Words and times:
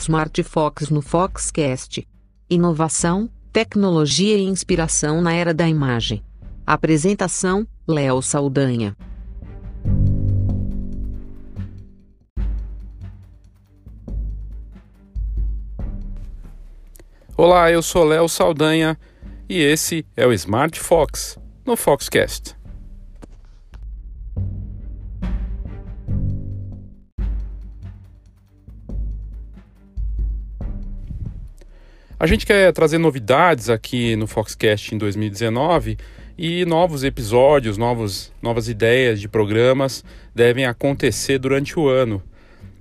Smart 0.00 0.42
Fox 0.42 0.88
no 0.88 1.02
Foxcast. 1.02 2.08
Inovação, 2.48 3.28
tecnologia 3.52 4.38
e 4.38 4.44
inspiração 4.44 5.20
na 5.20 5.34
era 5.34 5.52
da 5.52 5.68
imagem. 5.68 6.24
Apresentação: 6.66 7.66
Léo 7.86 8.22
Saldanha. 8.22 8.96
Olá, 17.36 17.70
eu 17.70 17.82
sou 17.82 18.04
Léo 18.04 18.26
Saldanha 18.26 18.98
e 19.50 19.60
esse 19.60 20.06
é 20.16 20.26
o 20.26 20.32
Smart 20.32 20.80
Fox 20.80 21.38
no 21.66 21.76
Foxcast. 21.76 22.59
A 32.20 32.26
gente 32.26 32.44
quer 32.44 32.70
trazer 32.74 32.98
novidades 32.98 33.70
aqui 33.70 34.14
no 34.14 34.26
Foxcast 34.26 34.94
em 34.94 34.98
2019 34.98 35.96
e 36.36 36.66
novos 36.66 37.02
episódios, 37.02 37.78
novos, 37.78 38.30
novas 38.42 38.68
ideias 38.68 39.18
de 39.18 39.26
programas 39.26 40.04
devem 40.34 40.66
acontecer 40.66 41.38
durante 41.38 41.78
o 41.78 41.88
ano. 41.88 42.22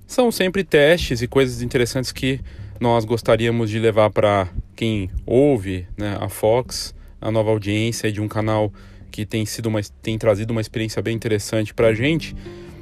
São 0.06 0.30
sempre 0.30 0.62
testes 0.66 1.22
e 1.22 1.28
coisas 1.28 1.62
interessantes 1.62 2.12
que 2.12 2.42
nós 2.82 3.06
gostaríamos 3.06 3.70
de 3.70 3.80
levar 3.80 4.10
para 4.10 4.50
quem 4.76 5.10
ouve 5.26 5.88
né, 5.98 6.18
a 6.20 6.28
Fox, 6.28 6.94
a 7.22 7.32
nova 7.32 7.50
audiência 7.50 8.12
de 8.12 8.20
um 8.20 8.28
canal 8.28 8.74
que 9.10 9.26
tem, 9.26 9.46
sido 9.46 9.68
uma, 9.68 9.80
tem 10.02 10.18
trazido 10.18 10.52
uma 10.52 10.60
experiência 10.60 11.02
bem 11.02 11.16
interessante 11.16 11.74
para 11.74 11.88
a 11.88 11.94
gente. 11.94 12.36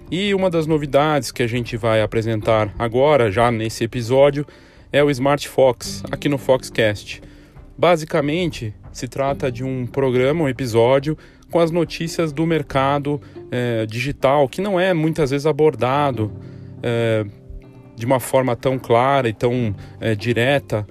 E 0.09 0.33
uma 0.33 0.49
das 0.49 0.65
novidades 0.65 1.31
que 1.31 1.43
a 1.43 1.47
gente 1.47 1.77
vai 1.77 2.01
apresentar 2.01 2.73
agora, 2.79 3.31
já 3.31 3.51
nesse 3.51 3.83
episódio, 3.83 4.43
é 4.97 5.03
o 5.03 5.11
Smart 5.11 5.47
Fox, 5.47 6.03
aqui 6.11 6.27
no 6.27 6.39
Foxcast. 6.39 7.21
Basicamente, 7.77 8.73
se 8.91 9.07
trata 9.07 9.51
de 9.51 9.63
um 9.63 9.85
programa, 9.85 10.45
um 10.45 10.49
episódio 10.49 11.15
com 11.51 11.59
as 11.59 11.69
notícias 11.69 12.33
do 12.33 12.47
mercado 12.47 13.21
é, 13.51 13.85
digital, 13.85 14.49
que 14.49 14.59
não 14.59 14.79
é 14.79 14.95
muitas 14.95 15.29
vezes 15.29 15.45
abordado 15.45 16.33
é, 16.81 17.23
de 17.95 18.05
uma 18.07 18.19
forma 18.19 18.55
tão 18.55 18.79
clara 18.79 19.29
e 19.29 19.33
tão 19.33 19.75
é, 20.01 20.15
direta 20.15 20.85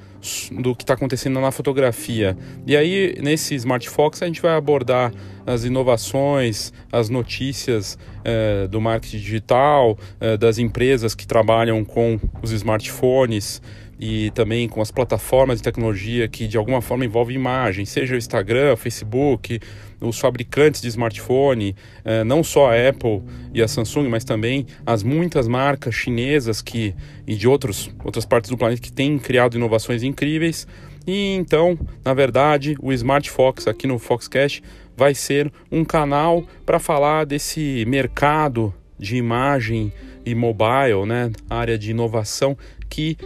do 0.53 0.75
que 0.75 0.83
está 0.83 0.95
acontecendo 0.95 1.41
na 1.41 1.51
fotografia. 1.51 2.37
E 2.67 2.77
aí, 2.77 3.17
nesse 3.21 3.55
Smart 3.57 3.89
Fox, 3.89 4.23
a 4.23 4.27
gente 4.27 4.41
vai 4.41 4.57
abordar 4.57 5.13
as 5.45 5.65
inovações, 5.65 6.73
as 6.91 7.09
notícias 7.09 7.99
é, 8.25 8.67
do 8.67 8.81
marketing 8.81 9.19
digital, 9.19 9.97
é, 10.21 10.37
das 10.37 10.59
empresas 10.59 11.15
que 11.15 11.27
trabalham 11.27 11.85
com 11.85 12.19
os 12.43 12.51
smartphones 12.51 13.63
e 13.99 14.31
também 14.33 14.69
com 14.69 14.81
as 14.81 14.91
plataformas 14.91 15.59
de 15.59 15.65
tecnologia 15.65 16.29
que 16.29 16.47
de 16.47 16.57
alguma 16.57 16.81
forma 16.81 17.05
envolvem 17.05 17.37
imagem, 17.37 17.85
seja 17.85 18.15
o 18.15 18.19
Instagram, 18.19 18.75
o 18.75 18.77
Facebook, 18.77 19.59
os 20.01 20.19
fabricantes 20.19 20.83
de 20.83 20.89
smartphone, 20.89 21.75
eh, 22.05 22.23
não 22.23 22.45
só 22.45 22.71
a 22.71 22.89
Apple 22.89 23.23
e 23.55 23.63
a 23.63 23.69
Samsung, 23.69 24.09
mas 24.09 24.25
também 24.25 24.67
as 24.85 25.03
muitas 25.03 25.49
marcas 25.49 25.95
chinesas 25.95 26.61
que, 26.61 26.95
e 27.27 27.35
de 27.35 27.49
outros, 27.49 27.91
outras 28.05 28.27
partes 28.27 28.51
do 28.51 28.59
planeta 28.59 28.83
que 28.83 28.93
têm 28.93 29.19
criado 29.19 29.57
inovações 29.57 30.03
incríveis. 30.03 30.67
E 31.07 31.35
então, 31.35 31.79
na 32.05 32.13
verdade, 32.13 32.77
o 32.81 32.93
Smart 32.93 33.31
Fox 33.31 33.67
aqui 33.67 33.87
no 33.87 33.99
Foxcast 33.99 34.63
vai 34.97 35.15
ser 35.15 35.51
um 35.71 35.85
canal 35.85 36.45
para 36.65 36.79
falar 36.79 37.25
desse 37.25 37.85
mercado 37.87 38.75
de 38.99 39.17
imagem 39.17 39.93
e 40.25 40.35
mobile, 40.35 41.07
né, 41.07 41.31
área 41.49 41.79
de 41.79 41.91
inovação 41.91 42.57
que 42.89 43.17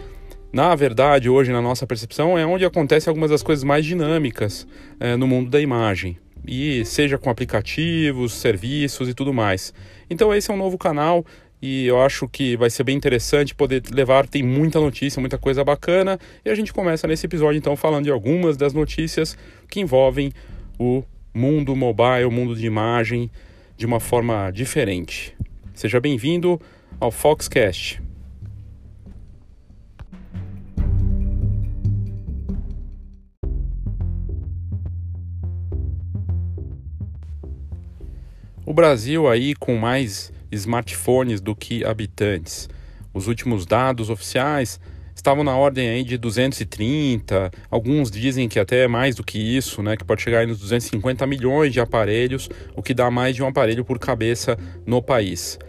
na 0.53 0.75
verdade, 0.75 1.29
hoje, 1.29 1.51
na 1.51 1.61
nossa 1.61 1.87
percepção, 1.87 2.37
é 2.37 2.45
onde 2.45 2.65
acontecem 2.65 3.09
algumas 3.09 3.29
das 3.29 3.41
coisas 3.41 3.63
mais 3.63 3.85
dinâmicas 3.85 4.67
é, 4.99 5.15
no 5.15 5.25
mundo 5.25 5.49
da 5.49 5.61
imagem. 5.61 6.17
E 6.45 6.83
seja 6.83 7.17
com 7.17 7.29
aplicativos, 7.29 8.33
serviços 8.33 9.07
e 9.07 9.13
tudo 9.13 9.33
mais. 9.33 9.73
Então, 10.09 10.33
esse 10.33 10.51
é 10.51 10.53
um 10.53 10.57
novo 10.57 10.77
canal 10.77 11.25
e 11.61 11.85
eu 11.85 12.01
acho 12.01 12.27
que 12.27 12.57
vai 12.57 12.69
ser 12.69 12.83
bem 12.83 12.97
interessante 12.97 13.55
poder 13.55 13.83
levar. 13.91 14.27
Tem 14.27 14.43
muita 14.43 14.79
notícia, 14.79 15.21
muita 15.21 15.37
coisa 15.37 15.63
bacana. 15.63 16.19
E 16.43 16.49
a 16.49 16.55
gente 16.55 16.73
começa 16.73 17.07
nesse 17.07 17.27
episódio, 17.27 17.57
então, 17.57 17.77
falando 17.77 18.05
de 18.05 18.11
algumas 18.11 18.57
das 18.57 18.73
notícias 18.73 19.37
que 19.69 19.79
envolvem 19.79 20.33
o 20.77 21.03
mundo 21.33 21.75
mobile, 21.75 22.25
o 22.25 22.31
mundo 22.31 22.55
de 22.55 22.65
imagem, 22.65 23.31
de 23.77 23.85
uma 23.85 23.99
forma 23.99 24.51
diferente. 24.51 25.33
Seja 25.73 25.99
bem-vindo 26.01 26.59
ao 26.99 27.09
Foxcast. 27.09 28.10
O 38.71 38.73
Brasil 38.73 39.27
aí 39.27 39.53
com 39.53 39.75
mais 39.75 40.31
smartphones 40.49 41.41
do 41.41 41.53
que 41.53 41.83
habitantes. 41.83 42.69
Os 43.13 43.27
últimos 43.27 43.65
dados 43.65 44.09
oficiais 44.09 44.79
estavam 45.13 45.43
na 45.43 45.57
ordem 45.57 45.89
aí 45.89 46.05
de 46.05 46.17
230, 46.17 47.51
alguns 47.69 48.09
dizem 48.09 48.47
que 48.47 48.57
até 48.57 48.87
mais 48.87 49.13
do 49.13 49.25
que 49.25 49.37
isso, 49.37 49.83
né, 49.83 49.97
que 49.97 50.05
pode 50.05 50.21
chegar 50.21 50.39
aí 50.39 50.47
nos 50.47 50.59
250 50.59 51.27
milhões 51.27 51.73
de 51.73 51.81
aparelhos, 51.81 52.49
o 52.73 52.81
que 52.81 52.93
dá 52.93 53.11
mais 53.11 53.35
de 53.35 53.43
um 53.43 53.47
aparelho 53.47 53.83
por 53.83 53.99
cabeça 53.99 54.57
no 54.85 55.01
país. 55.01 55.59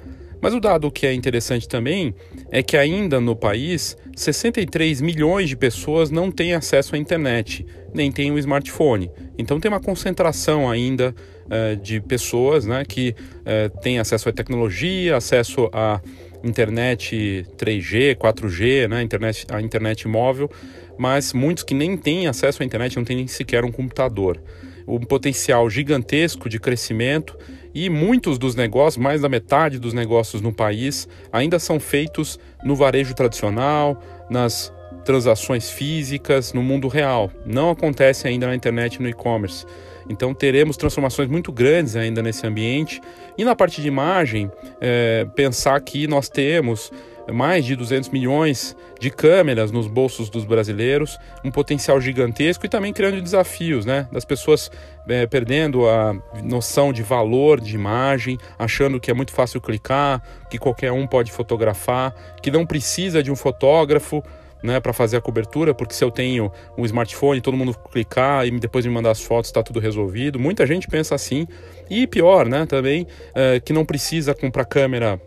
Mas 0.40 0.54
o 0.54 0.60
dado 0.60 0.88
que 0.88 1.04
é 1.04 1.12
interessante 1.12 1.66
também 1.66 2.14
é 2.52 2.62
que 2.62 2.76
ainda 2.76 3.20
no 3.20 3.34
país, 3.34 3.96
63 4.14 5.00
milhões 5.00 5.48
de 5.48 5.56
pessoas 5.56 6.08
não 6.08 6.30
têm 6.30 6.54
acesso 6.54 6.94
à 6.94 6.98
internet, 6.98 7.66
nem 7.92 8.12
têm 8.12 8.30
um 8.30 8.38
smartphone. 8.38 9.10
Então 9.36 9.58
tem 9.58 9.68
uma 9.68 9.80
concentração 9.80 10.70
ainda 10.70 11.12
uh, 11.46 11.76
de 11.76 12.00
pessoas 12.00 12.66
né, 12.66 12.84
que 12.84 13.14
uh, 13.40 13.80
têm 13.80 13.98
acesso 13.98 14.28
à 14.28 14.32
tecnologia, 14.32 15.16
acesso 15.16 15.68
à 15.72 16.00
internet 16.44 17.46
3G, 17.56 18.16
4G, 18.16 18.88
né, 18.88 19.02
internet, 19.02 19.46
a 19.50 19.60
internet 19.60 20.08
móvel, 20.08 20.50
mas 20.98 21.32
muitos 21.32 21.62
que 21.62 21.74
nem 21.74 21.96
têm 21.96 22.26
acesso 22.26 22.62
à 22.62 22.66
internet, 22.66 22.96
não 22.96 23.04
têm 23.04 23.16
nem 23.16 23.26
sequer 23.26 23.64
um 23.64 23.72
computador. 23.72 24.40
Um 24.86 24.98
potencial 24.98 25.70
gigantesco 25.70 26.48
de 26.48 26.58
crescimento 26.58 27.38
e 27.74 27.88
muitos 27.88 28.36
dos 28.36 28.54
negócios, 28.54 29.02
mais 29.02 29.20
da 29.20 29.28
metade 29.28 29.78
dos 29.78 29.94
negócios 29.94 30.42
no 30.42 30.52
país, 30.52 31.08
ainda 31.32 31.58
são 31.58 31.78
feitos 31.78 32.38
no 32.64 32.74
varejo 32.74 33.14
tradicional, 33.14 34.00
nas 34.28 34.72
transações 35.04 35.70
físicas, 35.70 36.52
no 36.52 36.62
mundo 36.62 36.88
real. 36.88 37.30
Não 37.46 37.70
acontece 37.70 38.26
ainda 38.28 38.46
na 38.46 38.54
internet 38.54 39.00
no 39.00 39.08
e-commerce. 39.08 39.64
Então 40.12 40.34
teremos 40.34 40.76
transformações 40.76 41.28
muito 41.28 41.50
grandes 41.50 41.96
ainda 41.96 42.22
nesse 42.22 42.46
ambiente. 42.46 43.00
E 43.36 43.44
na 43.44 43.56
parte 43.56 43.80
de 43.80 43.88
imagem, 43.88 44.50
é, 44.80 45.26
pensar 45.34 45.80
que 45.80 46.06
nós 46.06 46.28
temos 46.28 46.92
mais 47.32 47.64
de 47.64 47.76
200 47.76 48.10
milhões 48.10 48.76
de 48.98 49.10
câmeras 49.10 49.70
nos 49.70 49.86
bolsos 49.86 50.28
dos 50.28 50.44
brasileiros, 50.44 51.18
um 51.44 51.50
potencial 51.50 52.00
gigantesco 52.00 52.66
e 52.66 52.68
também 52.68 52.92
criando 52.92 53.20
desafios, 53.22 53.86
né? 53.86 54.08
Das 54.10 54.24
pessoas 54.24 54.70
é, 55.08 55.26
perdendo 55.26 55.88
a 55.88 56.14
noção 56.42 56.92
de 56.92 57.02
valor 57.02 57.60
de 57.60 57.74
imagem, 57.74 58.38
achando 58.58 58.98
que 58.98 59.10
é 59.10 59.14
muito 59.14 59.32
fácil 59.32 59.60
clicar, 59.60 60.20
que 60.50 60.58
qualquer 60.58 60.92
um 60.92 61.06
pode 61.06 61.30
fotografar, 61.30 62.12
que 62.42 62.50
não 62.50 62.66
precisa 62.66 63.22
de 63.22 63.30
um 63.30 63.36
fotógrafo 63.36 64.22
né, 64.62 64.80
para 64.80 64.92
fazer 64.92 65.16
a 65.16 65.20
cobertura, 65.20 65.74
porque 65.74 65.94
se 65.94 66.04
eu 66.04 66.10
tenho 66.10 66.50
um 66.76 66.84
smartphone, 66.84 67.40
todo 67.40 67.56
mundo 67.56 67.74
clicar 67.90 68.46
e 68.46 68.50
depois 68.58 68.86
me 68.86 68.92
mandar 68.92 69.10
as 69.10 69.22
fotos, 69.22 69.48
está 69.48 69.62
tudo 69.62 69.80
resolvido. 69.80 70.38
Muita 70.38 70.66
gente 70.66 70.86
pensa 70.86 71.14
assim. 71.14 71.46
E 71.90 72.06
pior, 72.06 72.46
né, 72.46 72.64
também, 72.66 73.06
é, 73.34 73.60
que 73.60 73.72
não 73.72 73.84
precisa 73.84 74.34
comprar 74.34 74.64
câmera, 74.64 75.20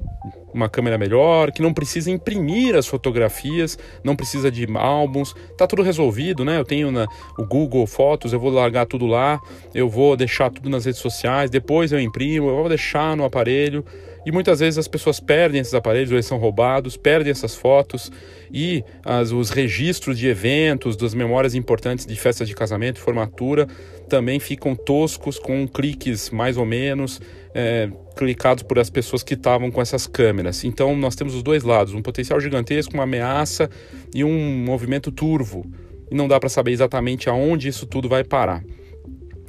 uma 0.53 0.69
câmera 0.69 0.97
melhor, 0.97 1.51
que 1.51 1.61
não 1.61 1.73
precisa 1.73 2.09
imprimir 2.09 2.75
as 2.75 2.87
fotografias, 2.87 3.77
não 4.03 4.15
precisa 4.15 4.49
de 4.49 4.65
álbuns, 4.75 5.35
tá 5.57 5.67
tudo 5.67 5.81
resolvido, 5.81 6.45
né? 6.45 6.57
Eu 6.57 6.63
tenho 6.63 6.91
na, 6.91 7.05
o 7.37 7.45
Google 7.45 7.85
Fotos, 7.85 8.31
eu 8.31 8.39
vou 8.39 8.49
largar 8.49 8.85
tudo 8.85 9.05
lá, 9.05 9.39
eu 9.73 9.89
vou 9.89 10.15
deixar 10.15 10.49
tudo 10.49 10.69
nas 10.69 10.85
redes 10.85 11.01
sociais, 11.01 11.49
depois 11.49 11.91
eu 11.91 11.99
imprimo, 11.99 12.47
eu 12.47 12.55
vou 12.55 12.69
deixar 12.69 13.17
no 13.17 13.25
aparelho. 13.25 13.85
E 14.25 14.31
muitas 14.31 14.59
vezes 14.59 14.79
as 14.79 14.87
pessoas 14.87 15.19
perdem 15.19 15.61
esses 15.61 15.73
aparelhos, 15.73 16.09
ou 16.09 16.15
eles 16.15 16.25
são 16.25 16.39
roubados, 16.39 16.97
perdem 16.97 17.31
essas 17.31 17.53
fotos 17.53 18.11
e 18.55 18.85
as, 19.03 19.33
os 19.33 19.49
registros 19.49 20.17
de 20.17 20.29
eventos, 20.29 20.95
das 20.95 21.13
memórias 21.13 21.53
importantes 21.53 22.05
de 22.05 22.15
festas 22.15 22.47
de 22.47 22.55
casamento, 22.55 23.01
formatura, 23.01 23.67
também 24.07 24.39
ficam 24.39 24.73
toscos 24.73 25.37
com 25.37 25.67
cliques 25.67 26.29
mais 26.29 26.55
ou 26.55 26.65
menos 26.65 27.19
é, 27.53 27.89
clicados 28.15 28.63
por 28.63 28.79
as 28.79 28.89
pessoas 28.89 29.23
que 29.23 29.33
estavam 29.33 29.69
com 29.69 29.81
essas 29.81 30.07
câmeras. 30.07 30.63
Então 30.63 30.95
nós 30.95 31.15
temos 31.15 31.35
os 31.35 31.43
dois 31.43 31.63
lados, 31.63 31.93
um 31.93 32.01
potencial 32.01 32.39
gigantesco, 32.39 32.93
uma 32.93 33.03
ameaça 33.03 33.69
e 34.13 34.23
um 34.23 34.63
movimento 34.63 35.11
turvo. 35.11 35.65
E 36.09 36.15
não 36.15 36.25
dá 36.25 36.39
para 36.39 36.47
saber 36.47 36.71
exatamente 36.71 37.29
aonde 37.29 37.67
isso 37.67 37.85
tudo 37.85 38.07
vai 38.07 38.23
parar. 38.23 38.63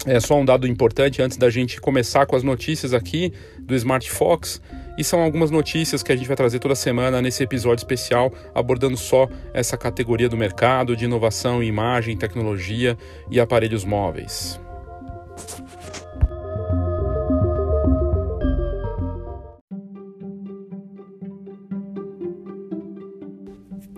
É 0.04 0.18
só 0.18 0.36
um 0.36 0.44
dado 0.44 0.66
importante 0.66 1.22
antes 1.22 1.36
da 1.36 1.48
gente 1.48 1.80
começar 1.80 2.26
com 2.26 2.34
as 2.34 2.42
notícias 2.42 2.92
aqui 2.92 3.32
do 3.60 3.74
Smart 3.76 4.10
Fox 4.10 4.60
E 4.96 5.04
são 5.04 5.20
algumas 5.20 5.50
notícias 5.50 6.02
que 6.02 6.10
a 6.10 6.16
gente 6.16 6.26
vai 6.26 6.36
trazer 6.36 6.58
toda 6.58 6.74
semana 6.74 7.20
nesse 7.20 7.42
episódio 7.42 7.82
especial, 7.82 8.32
abordando 8.54 8.96
só 8.96 9.28
essa 9.52 9.76
categoria 9.76 10.28
do 10.28 10.36
mercado 10.36 10.96
de 10.96 11.04
inovação 11.04 11.62
em 11.62 11.66
imagem, 11.66 12.16
tecnologia 12.16 12.96
e 13.30 13.38
aparelhos 13.38 13.84
móveis. 13.84 14.58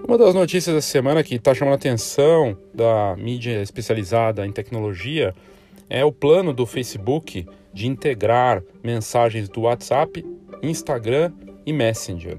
Uma 0.09 0.17
das 0.17 0.35
notícias 0.35 0.75
da 0.75 0.81
semana 0.81 1.23
que 1.23 1.35
está 1.35 1.55
chamando 1.55 1.75
a 1.75 1.77
atenção 1.77 2.57
da 2.75 3.15
mídia 3.19 3.61
especializada 3.61 4.47
em 4.47 4.51
tecnologia 4.51 5.35
é 5.89 6.03
o 6.03 6.11
plano 6.11 6.53
do 6.55 6.65
Facebook 6.65 7.47
de 7.75 7.87
integrar 7.87 8.63
mensagens 8.83 9.51
do 9.51 9.61
WhatsApp, 9.61 10.25
Instagram 10.63 11.33
e 11.65 11.73
Messenger. 11.73 12.39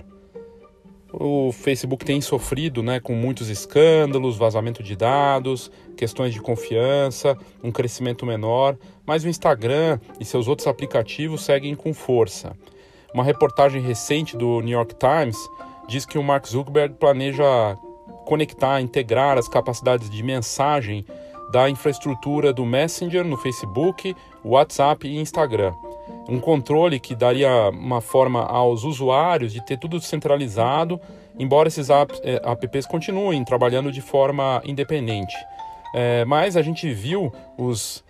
O 1.12 1.52
Facebook 1.52 2.06
tem 2.06 2.22
sofrido 2.22 2.84
né, 2.84 3.00
com 3.00 3.14
muitos 3.14 3.50
escândalos, 3.50 4.38
vazamento 4.38 4.84
de 4.84 4.96
dados, 4.96 5.72
questões 5.98 6.34
de 6.34 6.40
confiança, 6.40 7.36
um 7.64 7.72
crescimento 7.72 8.26
menor, 8.26 8.78
mas 9.06 9.24
o 9.24 9.28
Instagram 9.28 10.00
e 10.20 10.26
seus 10.26 10.48
outros 10.48 10.68
aplicativos 10.68 11.44
seguem 11.44 11.74
com 11.74 11.94
força. 11.96 12.56
Uma 13.12 13.24
reportagem 13.24 13.82
recente 13.82 14.38
do 14.38 14.62
New 14.62 14.78
York 14.78 14.96
Times 14.96 15.38
diz 15.88 16.06
que 16.06 16.20
o 16.20 16.24
Mark 16.24 16.46
Zuckerberg 16.48 16.94
planeja 17.00 17.76
conectar, 18.26 18.80
integrar 18.80 19.40
as 19.40 19.48
capacidades 19.48 20.08
de 20.12 20.22
mensagem 20.22 21.04
da 21.52 21.68
infraestrutura 21.68 22.54
do 22.54 22.64
Messenger 22.64 23.26
no 23.26 23.36
Facebook, 23.36 24.16
WhatsApp 24.46 25.08
e 25.08 25.18
Instagram. 25.18 25.74
Um 26.30 26.40
controle 26.40 27.00
que 27.00 27.16
daria 27.16 27.70
uma 27.70 28.02
forma 28.02 28.44
aos 28.44 28.84
usuários 28.84 29.52
de 29.52 29.66
ter 29.66 29.78
tudo 29.78 30.00
centralizado, 30.00 31.02
embora 31.40 31.68
esses 31.68 31.90
apps 31.90 32.86
continuem 32.86 33.44
trabalhando 33.44 33.92
de 33.92 34.02
forma 34.02 34.62
independente. 34.64 35.36
É, 35.94 36.24
mas 36.26 36.56
a 36.56 36.62
gente 36.62 36.94
viu 36.94 37.34
os 37.58 38.04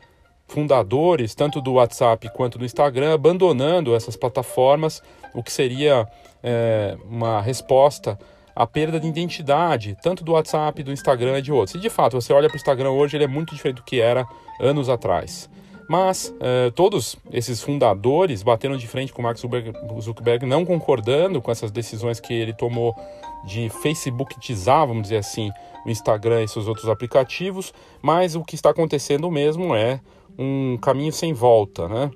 fundadores, 0.50 1.34
tanto 1.34 1.62
do 1.62 1.74
WhatsApp 1.74 2.30
quanto 2.34 2.58
do 2.58 2.66
Instagram, 2.66 3.14
abandonando 3.14 3.96
essas 3.96 4.18
plataformas, 4.18 5.02
o 5.34 5.42
que 5.42 5.52
seria 5.52 6.08
é, 6.44 6.98
uma 7.10 7.40
resposta 7.40 8.20
à 8.56 8.68
perda 8.68 9.00
de 9.00 9.08
identidade, 9.08 9.96
tanto 10.02 10.24
do 10.24 10.34
WhatsApp, 10.34 10.84
do 10.84 10.92
Instagram 10.92 11.38
e 11.38 11.42
de 11.42 11.52
outros. 11.52 11.76
E 11.76 11.80
de 11.80 11.90
fato, 11.90 12.20
você 12.20 12.34
olha 12.34 12.50
para 12.50 12.56
o 12.56 12.58
Instagram 12.58 12.90
hoje, 12.90 13.16
ele 13.16 13.24
é 13.24 13.28
muito 13.28 13.56
diferente 13.56 13.78
do 13.78 13.84
que 13.84 14.02
era 14.02 14.28
anos 14.60 14.90
atrás. 14.90 15.50
Mas 15.90 16.32
é, 16.40 16.70
todos 16.70 17.18
esses 17.32 17.64
fundadores 17.64 18.44
bateram 18.44 18.78
de 18.78 18.88
frente 18.88 19.12
com 19.12 19.24
o 19.24 19.26
Mark 19.26 19.40
Zuckerberg, 19.40 20.46
não 20.46 20.64
concordando 20.64 21.42
com 21.42 21.50
essas 21.50 21.72
decisões 21.72 22.20
que 22.20 22.32
ele 22.32 22.54
tomou 22.54 22.96
de 23.44 23.70
Facebookizar, 23.70 24.86
vamos 24.86 25.04
dizer 25.04 25.18
assim, 25.18 25.50
o 25.84 25.90
Instagram 25.90 26.44
e 26.44 26.48
seus 26.48 26.68
outros 26.68 26.88
aplicativos, 26.88 27.74
mas 28.04 28.36
o 28.36 28.44
que 28.44 28.54
está 28.54 28.70
acontecendo 28.70 29.32
mesmo 29.32 29.74
é 29.74 30.00
um 30.38 30.78
caminho 30.78 31.12
sem 31.12 31.34
volta, 31.34 31.88
né? 31.88 32.12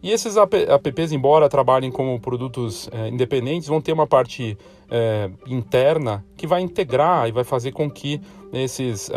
E 0.00 0.12
esses 0.12 0.36
apps, 0.36 1.10
embora 1.10 1.48
trabalhem 1.48 1.90
como 1.90 2.20
produtos 2.20 2.88
é, 2.92 3.08
independentes, 3.08 3.66
vão 3.66 3.80
ter 3.80 3.90
uma 3.90 4.06
parte 4.06 4.56
é, 4.88 5.28
interna 5.48 6.24
que 6.36 6.46
vai 6.46 6.60
integrar 6.60 7.28
e 7.28 7.32
vai 7.32 7.42
fazer 7.42 7.72
com 7.72 7.90
que 7.90 8.20
esses 8.52 9.10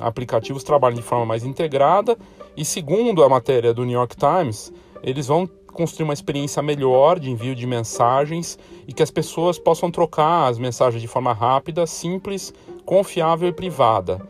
aplicativos 0.00 0.64
trabalhem 0.64 0.96
de 0.96 1.02
forma 1.02 1.26
mais 1.26 1.44
integrada. 1.44 2.16
E 2.58 2.64
segundo 2.64 3.22
a 3.22 3.28
matéria 3.28 3.72
do 3.72 3.84
New 3.84 3.96
York 3.96 4.16
Times, 4.16 4.72
eles 5.00 5.28
vão 5.28 5.48
construir 5.72 6.02
uma 6.02 6.12
experiência 6.12 6.60
melhor 6.60 7.20
de 7.20 7.30
envio 7.30 7.54
de 7.54 7.64
mensagens 7.68 8.58
e 8.84 8.92
que 8.92 9.00
as 9.00 9.12
pessoas 9.12 9.60
possam 9.60 9.92
trocar 9.92 10.48
as 10.48 10.58
mensagens 10.58 11.00
de 11.00 11.06
forma 11.06 11.32
rápida, 11.32 11.86
simples, 11.86 12.52
confiável 12.84 13.48
e 13.48 13.52
privada. 13.52 14.20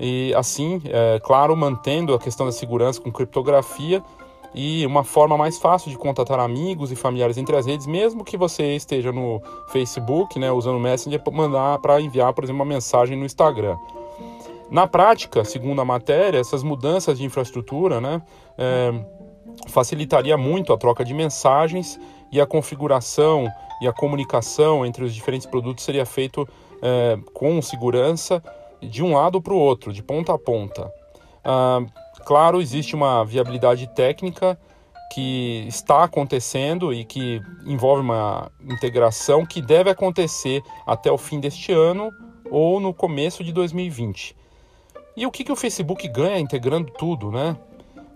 E 0.00 0.34
assim, 0.34 0.82
é, 0.86 1.20
claro, 1.22 1.56
mantendo 1.56 2.12
a 2.12 2.18
questão 2.18 2.44
da 2.44 2.50
segurança 2.50 3.00
com 3.00 3.12
criptografia 3.12 4.02
e 4.52 4.84
uma 4.84 5.04
forma 5.04 5.38
mais 5.38 5.56
fácil 5.56 5.88
de 5.88 5.96
contatar 5.96 6.40
amigos 6.40 6.90
e 6.90 6.96
familiares 6.96 7.38
entre 7.38 7.54
as 7.54 7.66
redes, 7.66 7.86
mesmo 7.86 8.24
que 8.24 8.36
você 8.36 8.74
esteja 8.74 9.12
no 9.12 9.40
Facebook, 9.68 10.40
né, 10.40 10.50
usando 10.50 10.78
o 10.78 10.80
Messenger, 10.80 11.22
mandar 11.32 11.78
para 11.78 12.00
enviar, 12.00 12.32
por 12.32 12.42
exemplo, 12.42 12.64
uma 12.64 12.68
mensagem 12.68 13.16
no 13.16 13.24
Instagram. 13.24 13.76
Na 14.70 14.86
prática, 14.86 15.44
segundo 15.44 15.80
a 15.80 15.84
matéria, 15.84 16.38
essas 16.38 16.62
mudanças 16.62 17.18
de 17.18 17.24
infraestrutura 17.24 18.00
né, 18.00 18.20
é, 18.58 18.92
facilitaria 19.68 20.36
muito 20.36 20.72
a 20.72 20.76
troca 20.76 21.04
de 21.04 21.14
mensagens 21.14 22.00
e 22.32 22.40
a 22.40 22.46
configuração 22.46 23.46
e 23.80 23.86
a 23.86 23.92
comunicação 23.92 24.84
entre 24.84 25.04
os 25.04 25.14
diferentes 25.14 25.46
produtos 25.46 25.84
seria 25.84 26.04
feito 26.04 26.48
é, 26.82 27.16
com 27.32 27.60
segurança 27.62 28.42
de 28.80 29.02
um 29.02 29.14
lado 29.14 29.40
para 29.40 29.52
o 29.52 29.58
outro, 29.58 29.92
de 29.92 30.02
ponta 30.02 30.34
a 30.34 30.38
ponta. 30.38 30.92
Ah, 31.44 31.80
claro, 32.24 32.60
existe 32.60 32.94
uma 32.94 33.24
viabilidade 33.24 33.86
técnica 33.94 34.58
que 35.12 35.64
está 35.68 36.02
acontecendo 36.02 36.92
e 36.92 37.04
que 37.04 37.40
envolve 37.64 38.02
uma 38.02 38.50
integração 38.68 39.46
que 39.46 39.62
deve 39.62 39.88
acontecer 39.88 40.62
até 40.84 41.10
o 41.10 41.16
fim 41.16 41.38
deste 41.38 41.72
ano 41.72 42.10
ou 42.50 42.80
no 42.80 42.92
começo 42.92 43.44
de 43.44 43.52
2020. 43.52 44.36
E 45.16 45.24
o 45.24 45.30
que, 45.30 45.42
que 45.42 45.52
o 45.52 45.56
Facebook 45.56 46.06
ganha 46.08 46.38
integrando 46.38 46.92
tudo, 46.92 47.30
né? 47.32 47.56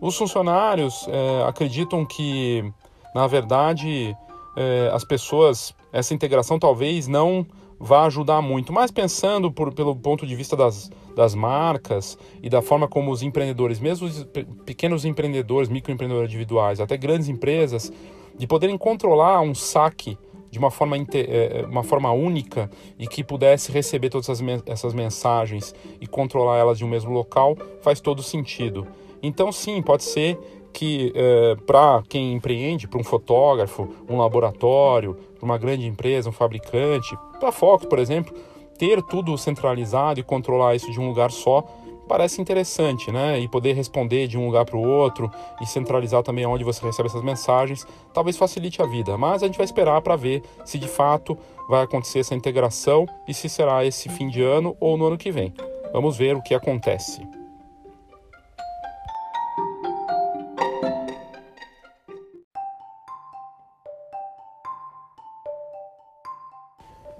Os 0.00 0.16
funcionários 0.16 1.06
é, 1.08 1.44
acreditam 1.48 2.04
que, 2.04 2.70
na 3.14 3.26
verdade, 3.26 4.14
é, 4.56 4.90
as 4.92 5.04
pessoas, 5.04 5.74
essa 5.92 6.12
integração 6.12 6.58
talvez 6.58 7.08
não 7.08 7.46
vá 7.78 8.04
ajudar 8.04 8.42
muito, 8.42 8.72
mas 8.72 8.90
pensando 8.90 9.50
por, 9.50 9.72
pelo 9.72 9.96
ponto 9.96 10.26
de 10.26 10.36
vista 10.36 10.54
das, 10.54 10.90
das 11.16 11.34
marcas 11.34 12.18
e 12.42 12.50
da 12.50 12.60
forma 12.60 12.86
como 12.86 13.10
os 13.10 13.22
empreendedores, 13.22 13.80
mesmo 13.80 14.06
os 14.06 14.26
pequenos 14.66 15.06
empreendedores, 15.06 15.70
microempreendedores 15.70 16.28
individuais, 16.28 16.80
até 16.80 16.98
grandes 16.98 17.28
empresas, 17.28 17.90
de 18.36 18.46
poderem 18.46 18.76
controlar 18.76 19.40
um 19.40 19.54
saque 19.54 20.18
de 20.50 20.58
uma 20.58 20.70
forma, 20.70 20.96
é, 20.96 21.64
uma 21.68 21.82
forma 21.82 22.10
única 22.10 22.70
e 22.98 23.06
que 23.06 23.22
pudesse 23.22 23.70
receber 23.70 24.10
todas 24.10 24.28
essas 24.66 24.92
mensagens 24.92 25.74
e 26.00 26.06
controlar 26.06 26.58
elas 26.58 26.78
de 26.78 26.84
um 26.84 26.88
mesmo 26.88 27.12
local, 27.12 27.56
faz 27.80 28.00
todo 28.00 28.22
sentido. 28.22 28.86
Então, 29.22 29.52
sim, 29.52 29.80
pode 29.80 30.02
ser 30.04 30.38
que 30.72 31.12
é, 31.14 31.56
para 31.66 32.02
quem 32.08 32.32
empreende, 32.32 32.88
para 32.88 33.00
um 33.00 33.04
fotógrafo, 33.04 33.88
um 34.08 34.18
laboratório, 34.18 35.16
para 35.38 35.44
uma 35.44 35.58
grande 35.58 35.86
empresa, 35.86 36.28
um 36.28 36.32
fabricante, 36.32 37.16
para 37.38 37.48
a 37.48 37.52
Fox, 37.52 37.84
por 37.86 37.98
exemplo, 37.98 38.34
ter 38.78 39.02
tudo 39.02 39.36
centralizado 39.36 40.20
e 40.20 40.22
controlar 40.22 40.74
isso 40.74 40.90
de 40.90 40.98
um 40.98 41.06
lugar 41.08 41.30
só 41.30 41.64
parece 42.10 42.42
interessante, 42.42 43.12
né? 43.12 43.38
E 43.38 43.46
poder 43.46 43.72
responder 43.72 44.26
de 44.26 44.36
um 44.36 44.46
lugar 44.46 44.64
para 44.64 44.76
o 44.76 44.82
outro 44.82 45.30
e 45.62 45.66
centralizar 45.66 46.24
também 46.24 46.44
onde 46.44 46.64
você 46.64 46.84
recebe 46.84 47.08
essas 47.08 47.22
mensagens, 47.22 47.86
talvez 48.12 48.36
facilite 48.36 48.82
a 48.82 48.84
vida. 48.84 49.16
Mas 49.16 49.44
a 49.44 49.46
gente 49.46 49.56
vai 49.56 49.64
esperar 49.64 50.02
para 50.02 50.16
ver 50.16 50.42
se 50.64 50.76
de 50.76 50.88
fato 50.88 51.38
vai 51.68 51.84
acontecer 51.84 52.18
essa 52.18 52.34
integração 52.34 53.06
e 53.28 53.32
se 53.32 53.48
será 53.48 53.84
esse 53.84 54.08
fim 54.08 54.28
de 54.28 54.42
ano 54.42 54.76
ou 54.80 54.98
no 54.98 55.06
ano 55.06 55.16
que 55.16 55.30
vem. 55.30 55.54
Vamos 55.92 56.16
ver 56.16 56.34
o 56.34 56.42
que 56.42 56.52
acontece. 56.52 57.22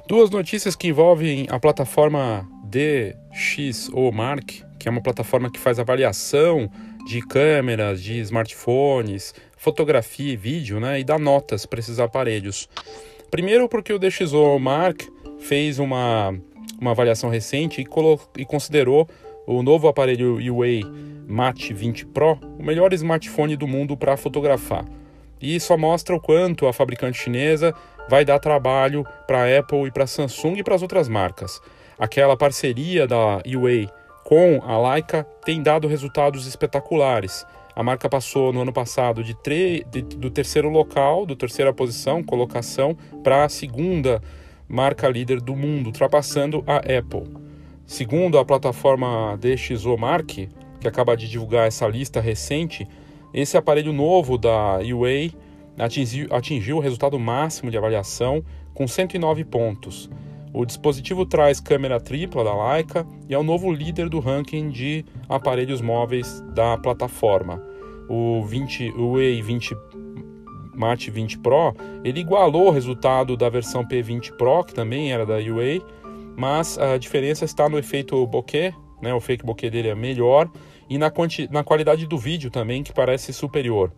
Duas 0.08 0.30
notícias 0.30 0.74
que 0.74 0.88
envolvem 0.88 1.46
a 1.48 1.60
plataforma 1.60 2.44
DxOMark, 2.64 4.68
que 4.80 4.88
é 4.88 4.90
uma 4.90 5.02
plataforma 5.02 5.50
que 5.50 5.60
faz 5.60 5.78
avaliação 5.78 6.70
de 7.06 7.20
câmeras, 7.20 8.02
de 8.02 8.18
smartphones, 8.20 9.34
fotografia 9.56 10.32
e 10.32 10.36
vídeo, 10.36 10.80
né, 10.80 10.98
e 10.98 11.04
dá 11.04 11.18
notas 11.18 11.66
para 11.66 11.78
esses 11.78 12.00
aparelhos. 12.00 12.66
Primeiro 13.30 13.68
porque 13.68 13.92
o 13.92 13.98
DxOMark 13.98 15.06
fez 15.38 15.78
uma, 15.78 16.34
uma 16.80 16.92
avaliação 16.92 17.28
recente 17.28 17.82
e, 17.82 18.40
e 18.40 18.44
considerou 18.46 19.06
o 19.46 19.62
novo 19.62 19.86
aparelho 19.86 20.38
UA 20.54 20.80
Mate 21.28 21.74
20 21.74 22.06
Pro 22.06 22.38
o 22.58 22.62
melhor 22.62 22.92
smartphone 22.94 23.56
do 23.56 23.68
mundo 23.68 23.96
para 23.96 24.16
fotografar. 24.16 24.84
E 25.40 25.54
isso 25.54 25.76
mostra 25.76 26.16
o 26.16 26.20
quanto 26.20 26.66
a 26.66 26.72
fabricante 26.72 27.18
chinesa 27.18 27.74
vai 28.08 28.24
dar 28.24 28.38
trabalho 28.38 29.04
para 29.26 29.44
a 29.44 29.58
Apple 29.58 29.86
e 29.86 29.90
para 29.90 30.04
a 30.04 30.06
Samsung 30.06 30.56
e 30.56 30.64
para 30.64 30.74
as 30.74 30.82
outras 30.82 31.08
marcas. 31.08 31.60
Aquela 31.98 32.36
parceria 32.36 33.06
da 33.06 33.42
UA 33.46 33.99
com 34.30 34.62
a 34.64 34.92
Leica 34.92 35.26
tem 35.44 35.60
dado 35.60 35.88
resultados 35.88 36.46
espetaculares. 36.46 37.44
A 37.74 37.82
marca 37.82 38.08
passou 38.08 38.52
no 38.52 38.60
ano 38.60 38.72
passado 38.72 39.24
de, 39.24 39.34
de 39.90 40.02
do 40.02 40.30
terceiro 40.30 40.70
local, 40.70 41.26
do 41.26 41.34
terceira 41.34 41.72
posição, 41.72 42.22
colocação, 42.22 42.96
para 43.24 43.44
a 43.44 43.48
segunda 43.48 44.22
marca 44.68 45.08
líder 45.08 45.40
do 45.40 45.56
mundo, 45.56 45.88
ultrapassando 45.88 46.62
a 46.64 46.76
Apple. 46.76 47.24
Segundo 47.84 48.38
a 48.38 48.44
plataforma 48.44 49.36
DxOMark, 49.36 50.48
que 50.80 50.86
acaba 50.86 51.16
de 51.16 51.28
divulgar 51.28 51.66
essa 51.66 51.88
lista 51.88 52.20
recente, 52.20 52.86
esse 53.34 53.56
aparelho 53.56 53.92
novo 53.92 54.38
da 54.38 54.78
UA 54.78 55.32
atingiu, 55.76 56.28
atingiu 56.30 56.76
o 56.76 56.80
resultado 56.80 57.18
máximo 57.18 57.68
de 57.68 57.76
avaliação 57.76 58.44
com 58.74 58.86
109 58.86 59.44
pontos. 59.44 60.08
O 60.52 60.66
dispositivo 60.66 61.24
traz 61.24 61.60
câmera 61.60 62.00
tripla 62.00 62.42
da 62.42 62.72
Leica 62.72 63.06
e 63.28 63.34
é 63.34 63.38
o 63.38 63.42
novo 63.42 63.72
líder 63.72 64.08
do 64.08 64.18
ranking 64.18 64.70
de 64.70 65.04
aparelhos 65.28 65.80
móveis 65.80 66.40
da 66.54 66.76
plataforma. 66.76 67.62
O, 68.08 68.42
20, 68.42 68.90
o 68.90 69.12
E20 69.14 69.76
Mate 70.74 71.10
20 71.10 71.38
Pro, 71.38 71.74
ele 72.02 72.20
igualou 72.20 72.68
o 72.68 72.70
resultado 72.70 73.36
da 73.36 73.48
versão 73.48 73.86
P20 73.86 74.32
Pro, 74.36 74.64
que 74.64 74.72
também 74.72 75.12
era 75.12 75.26
da 75.26 75.34
UA, 75.34 75.84
mas 76.36 76.78
a 76.78 76.96
diferença 76.96 77.44
está 77.44 77.68
no 77.68 77.78
efeito 77.78 78.26
bokeh, 78.26 78.74
né? 79.02 79.12
o 79.12 79.20
fake 79.20 79.44
bokeh 79.44 79.68
dele 79.68 79.88
é 79.88 79.94
melhor, 79.94 80.50
e 80.88 80.96
na, 80.96 81.12
na 81.50 81.62
qualidade 81.62 82.06
do 82.06 82.16
vídeo 82.16 82.50
também, 82.50 82.82
que 82.82 82.92
parece 82.92 83.32
superior. 83.32 83.92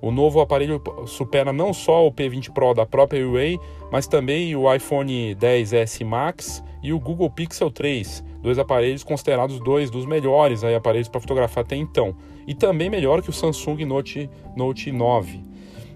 O 0.00 0.10
novo 0.10 0.40
aparelho 0.40 0.80
supera 1.06 1.52
não 1.52 1.72
só 1.72 2.06
o 2.06 2.12
P20 2.12 2.52
Pro 2.52 2.74
da 2.74 2.84
própria 2.84 3.24
Huawei, 3.24 3.58
mas 3.90 4.06
também 4.06 4.54
o 4.54 4.72
iPhone 4.72 5.34
10s 5.34 6.04
Max 6.04 6.62
e 6.82 6.92
o 6.92 7.00
Google 7.00 7.30
Pixel 7.30 7.70
3, 7.70 8.22
dois 8.42 8.58
aparelhos 8.58 9.02
considerados 9.02 9.58
dois 9.60 9.90
dos 9.90 10.06
melhores 10.06 10.62
aí, 10.62 10.74
aparelhos 10.74 11.08
para 11.08 11.20
fotografar 11.20 11.64
até 11.64 11.76
então, 11.76 12.14
e 12.46 12.54
também 12.54 12.90
melhor 12.90 13.22
que 13.22 13.30
o 13.30 13.32
Samsung 13.32 13.84
Note, 13.84 14.30
Note 14.54 14.92
9. 14.92 15.42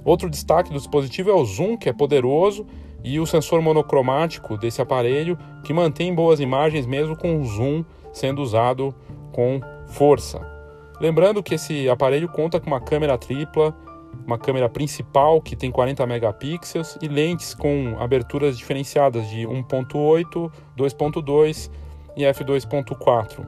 Outro 0.05 0.31
destaque 0.31 0.71
do 0.71 0.79
dispositivo 0.79 1.31
é 1.31 1.35
o 1.35 1.45
zoom, 1.45 1.77
que 1.77 1.89
é 1.89 1.93
poderoso, 1.93 2.67
e 3.05 3.21
o 3.21 3.27
sensor 3.27 3.63
monocromático 3.63 4.57
desse 4.57 4.81
aparelho, 4.81 5.39
que 5.65 5.73
mantém 5.73 6.15
boas 6.15 6.41
imagens 6.41 6.87
mesmo 6.87 7.17
com 7.17 7.41
o 7.41 7.45
zoom 7.45 7.85
sendo 8.13 8.43
usado 8.43 8.95
com 9.33 9.61
força. 9.87 10.41
Lembrando 11.01 11.43
que 11.43 11.55
esse 11.55 11.89
aparelho 11.89 12.29
conta 12.29 12.61
com 12.61 12.67
uma 12.67 12.81
câmera 12.81 13.17
tripla 13.17 13.75
uma 14.27 14.39
câmera 14.39 14.69
principal 14.69 15.41
que 15.41 15.57
tem 15.57 15.71
40 15.71 16.07
megapixels 16.07 16.97
e 17.01 17.09
lentes 17.09 17.55
com 17.55 17.97
aberturas 17.99 18.57
diferenciadas 18.57 19.29
de 19.29 19.47
1.8, 19.47 20.51
2.2 20.77 21.71
e 22.17 22.23
f2.4. 22.23 23.47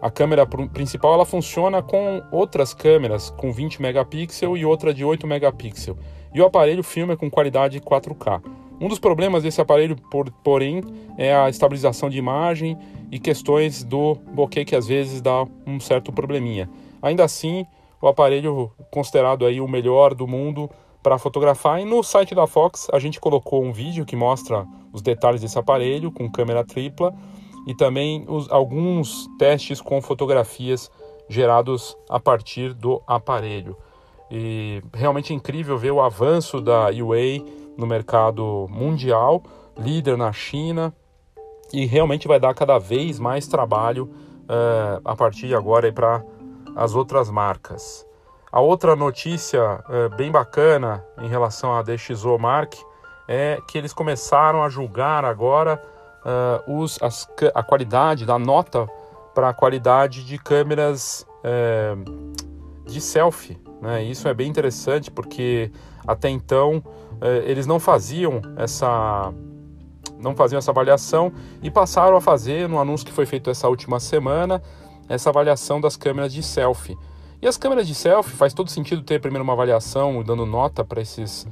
A 0.00 0.10
câmera 0.10 0.46
principal 0.46 1.14
ela 1.14 1.26
funciona 1.26 1.82
com 1.82 2.22
outras 2.30 2.72
câmeras 2.72 3.30
com 3.30 3.52
20 3.52 3.82
megapixels 3.82 4.58
e 4.58 4.64
outra 4.64 4.94
de 4.94 5.04
8 5.04 5.26
megapixels. 5.26 5.98
E 6.32 6.40
o 6.40 6.46
aparelho 6.46 6.84
filma 6.84 7.16
com 7.16 7.28
qualidade 7.28 7.80
4K. 7.80 8.42
Um 8.80 8.86
dos 8.86 9.00
problemas 9.00 9.42
desse 9.42 9.60
aparelho, 9.60 9.96
porém, 10.44 10.82
é 11.16 11.34
a 11.34 11.48
estabilização 11.48 12.08
de 12.08 12.16
imagem 12.16 12.78
e 13.10 13.18
questões 13.18 13.82
do 13.82 14.14
bokeh 14.32 14.64
que 14.64 14.76
às 14.76 14.86
vezes 14.86 15.20
dá 15.20 15.44
um 15.66 15.80
certo 15.80 16.12
probleminha. 16.12 16.70
Ainda 17.02 17.24
assim, 17.24 17.66
o 18.00 18.08
aparelho 18.08 18.72
considerado 18.90 19.44
aí 19.44 19.60
o 19.60 19.68
melhor 19.68 20.14
do 20.14 20.26
mundo 20.26 20.70
para 21.02 21.18
fotografar. 21.18 21.80
E 21.80 21.84
no 21.84 22.02
site 22.02 22.34
da 22.34 22.46
Fox 22.46 22.88
a 22.92 22.98
gente 22.98 23.20
colocou 23.20 23.62
um 23.62 23.72
vídeo 23.72 24.04
que 24.04 24.16
mostra 24.16 24.66
os 24.92 25.02
detalhes 25.02 25.40
desse 25.40 25.58
aparelho 25.58 26.10
com 26.10 26.30
câmera 26.30 26.64
tripla 26.64 27.14
e 27.66 27.74
também 27.74 28.24
os, 28.28 28.50
alguns 28.50 29.26
testes 29.38 29.80
com 29.80 30.00
fotografias 30.00 30.90
gerados 31.28 31.96
a 32.08 32.18
partir 32.18 32.72
do 32.72 33.02
aparelho. 33.06 33.76
E 34.30 34.82
realmente 34.94 35.32
é 35.32 35.36
incrível 35.36 35.76
ver 35.78 35.90
o 35.90 36.00
avanço 36.00 36.60
da 36.60 36.88
UA 36.88 37.44
no 37.76 37.86
mercado 37.86 38.66
mundial, 38.70 39.42
líder 39.76 40.16
na 40.16 40.32
China, 40.32 40.94
e 41.72 41.86
realmente 41.86 42.26
vai 42.26 42.40
dar 42.40 42.54
cada 42.54 42.78
vez 42.78 43.18
mais 43.18 43.46
trabalho 43.46 44.10
uh, 44.44 45.00
a 45.04 45.14
partir 45.14 45.46
de 45.48 45.54
agora 45.54 45.92
para 45.92 46.24
as 46.78 46.94
outras 46.94 47.28
marcas. 47.28 48.06
A 48.52 48.60
outra 48.60 48.94
notícia 48.94 49.84
é, 49.90 50.08
bem 50.10 50.30
bacana 50.30 51.04
em 51.20 51.28
relação 51.28 51.74
à 51.74 51.82
DxO 51.82 52.38
Mark 52.38 52.74
é 53.26 53.58
que 53.68 53.76
eles 53.76 53.92
começaram 53.92 54.62
a 54.62 54.68
julgar 54.70 55.24
agora 55.24 55.82
uh, 56.24 56.80
os, 56.80 56.98
as, 57.02 57.28
a 57.54 57.62
qualidade 57.62 58.24
da 58.24 58.38
nota 58.38 58.88
para 59.34 59.50
a 59.50 59.52
qualidade 59.52 60.24
de 60.24 60.38
câmeras 60.38 61.26
é, 61.44 61.94
de 62.86 63.00
selfie. 63.00 63.60
Né? 63.82 64.04
Isso 64.04 64.26
é 64.28 64.32
bem 64.32 64.48
interessante 64.48 65.10
porque 65.10 65.70
até 66.06 66.30
então 66.30 66.82
é, 67.20 67.42
eles 67.44 67.66
não 67.66 67.78
faziam 67.78 68.40
essa 68.56 69.32
não 70.18 70.34
faziam 70.34 70.58
essa 70.58 70.70
avaliação 70.70 71.32
e 71.62 71.70
passaram 71.70 72.16
a 72.16 72.20
fazer 72.20 72.68
no 72.68 72.80
anúncio 72.80 73.06
que 73.06 73.12
foi 73.12 73.26
feito 73.26 73.50
essa 73.50 73.68
última 73.68 74.00
semana 74.00 74.62
essa 75.08 75.30
avaliação 75.30 75.80
das 75.80 75.96
câmeras 75.96 76.32
de 76.32 76.42
selfie. 76.42 76.96
E 77.40 77.46
as 77.46 77.56
câmeras 77.56 77.86
de 77.86 77.94
selfie 77.94 78.34
faz 78.36 78.52
todo 78.52 78.68
sentido 78.68 79.02
ter 79.02 79.20
primeiro 79.20 79.44
uma 79.44 79.52
avaliação 79.52 80.22
dando 80.22 80.44
nota 80.44 80.84
para 80.84 81.00
esses 81.00 81.46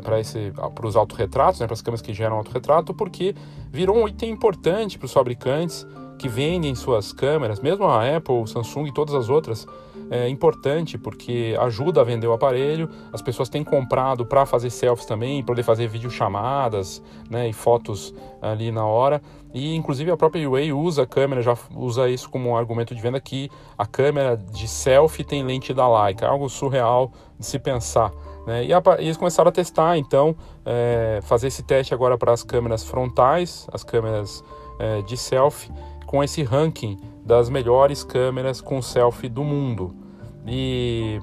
para 0.00 0.18
esse 0.18 0.52
para 0.74 0.86
os 0.86 0.96
autorretratos, 0.96 1.60
né, 1.60 1.66
para 1.66 1.74
as 1.74 1.82
câmeras 1.82 2.00
que 2.00 2.14
geram 2.14 2.36
autorretrato, 2.36 2.94
porque 2.94 3.34
virou 3.70 3.96
um 3.96 4.08
item 4.08 4.30
importante 4.30 4.98
para 4.98 5.04
os 5.04 5.12
fabricantes 5.12 5.86
que 6.18 6.28
vendem 6.28 6.74
suas 6.74 7.12
câmeras, 7.12 7.60
mesmo 7.60 7.84
a 7.84 8.16
Apple, 8.16 8.46
Samsung 8.46 8.86
e 8.86 8.94
todas 8.94 9.14
as 9.14 9.28
outras, 9.28 9.66
é 10.10 10.28
importante 10.28 10.96
porque 10.96 11.56
ajuda 11.60 12.00
a 12.00 12.04
vender 12.04 12.26
o 12.26 12.32
aparelho. 12.32 12.88
As 13.12 13.20
pessoas 13.20 13.48
têm 13.48 13.64
comprado 13.64 14.24
para 14.24 14.46
fazer 14.46 14.70
selfies 14.70 15.06
também, 15.06 15.42
poder 15.42 15.62
fazer 15.62 15.88
videochamadas 15.88 17.02
né, 17.28 17.48
e 17.48 17.52
fotos 17.52 18.14
ali 18.40 18.70
na 18.70 18.84
hora. 18.86 19.20
E 19.56 19.74
inclusive 19.74 20.10
a 20.10 20.18
própria 20.18 20.46
UA 20.46 20.74
usa 20.74 21.04
a 21.04 21.06
câmera, 21.06 21.40
já 21.40 21.56
usa 21.74 22.10
isso 22.10 22.28
como 22.28 22.50
um 22.50 22.56
argumento 22.56 22.94
de 22.94 23.00
venda 23.00 23.18
que 23.18 23.50
a 23.78 23.86
câmera 23.86 24.36
de 24.36 24.68
selfie 24.68 25.24
tem 25.24 25.42
lente 25.42 25.72
da 25.72 25.88
Leica, 25.88 26.28
algo 26.28 26.46
surreal 26.46 27.10
de 27.38 27.46
se 27.46 27.58
pensar. 27.58 28.12
Né? 28.46 28.66
E, 28.66 28.74
a, 28.74 28.82
e, 28.98 29.04
eles 29.04 29.16
começaram 29.16 29.48
a 29.48 29.52
testar, 29.52 29.96
então, 29.96 30.36
é, 30.62 31.20
fazer 31.22 31.46
esse 31.46 31.62
teste 31.62 31.94
agora 31.94 32.18
para 32.18 32.34
as 32.34 32.42
câmeras 32.42 32.84
frontais, 32.84 33.66
as 33.72 33.82
câmeras 33.82 34.44
é, 34.78 35.00
de 35.00 35.16
selfie, 35.16 35.72
com 36.04 36.22
esse 36.22 36.42
ranking 36.42 36.98
das 37.24 37.48
melhores 37.48 38.04
câmeras 38.04 38.60
com 38.60 38.82
selfie 38.82 39.30
do 39.30 39.42
mundo. 39.42 39.96
E 40.46 41.18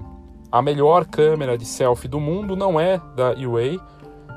a 0.52 0.60
melhor 0.60 1.06
câmera 1.06 1.56
de 1.56 1.66
selfie 1.66 2.08
do 2.08 2.20
mundo 2.20 2.56
não 2.56 2.80
é 2.80 3.00
da 3.16 3.30
UA. 3.34 3.80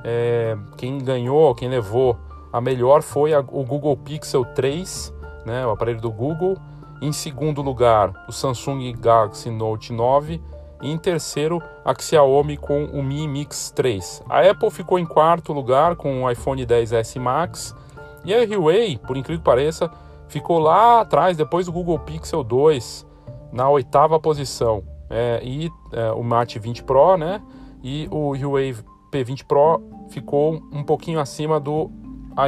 É, 0.05 0.55
quem 0.77 0.99
ganhou, 0.99 1.55
quem 1.55 1.71
levou 1.71 2.26
a 2.57 2.61
melhor 2.63 3.03
foi 3.03 3.35
a, 3.35 3.41
o 3.41 3.63
Google 3.63 3.95
Pixel 3.99 4.43
3, 4.43 5.13
né, 5.45 5.67
o 5.67 5.71
aparelho 5.73 6.01
do 6.01 6.11
Google. 6.11 6.57
Em 7.03 7.13
segundo 7.13 7.61
lugar, 7.61 8.25
o 8.27 8.33
Samsung 8.33 8.91
Galaxy 8.99 9.51
Note 9.51 9.93
9. 9.93 10.41
E 10.81 10.91
em 10.91 10.97
terceiro, 10.97 11.63
a 11.85 11.95
Xiaomi 11.95 12.57
com 12.57 12.87
o 12.87 13.03
Mi 13.03 13.29
Mix 13.29 13.71
3. 13.77 14.23
A 14.31 14.41
Apple 14.41 14.71
ficou 14.71 14.99
em 14.99 15.05
quarto 15.05 15.53
lugar 15.53 15.97
com 15.97 16.23
o 16.23 16.31
iPhone 16.31 16.65
10s 16.65 17.21
Max. 17.21 17.77
E 18.25 18.33
a 18.33 18.39
Huawei, 18.39 18.97
por 19.07 19.19
incrível 19.19 19.41
que 19.41 19.45
pareça, 19.45 19.91
ficou 20.27 20.59
lá 20.59 21.03
atrás, 21.03 21.37
depois 21.37 21.67
do 21.67 21.73
Google 21.73 21.99
Pixel 21.99 22.43
2, 22.43 23.07
na 23.53 23.69
oitava 23.69 24.19
posição. 24.19 24.83
É, 25.11 25.43
e 25.45 25.71
é, 25.93 26.11
o 26.13 26.25
Mate 26.25 26.59
20 26.59 26.85
Pro, 26.85 27.19
né? 27.19 27.43
E 27.83 28.09
o 28.11 28.35
Huawei 28.35 28.75
P20 29.13 29.45
Pro 29.45 29.83
ficou 30.09 30.55
um 30.73 30.83
pouquinho 30.83 31.21
acima 31.21 31.61
do 31.61 31.91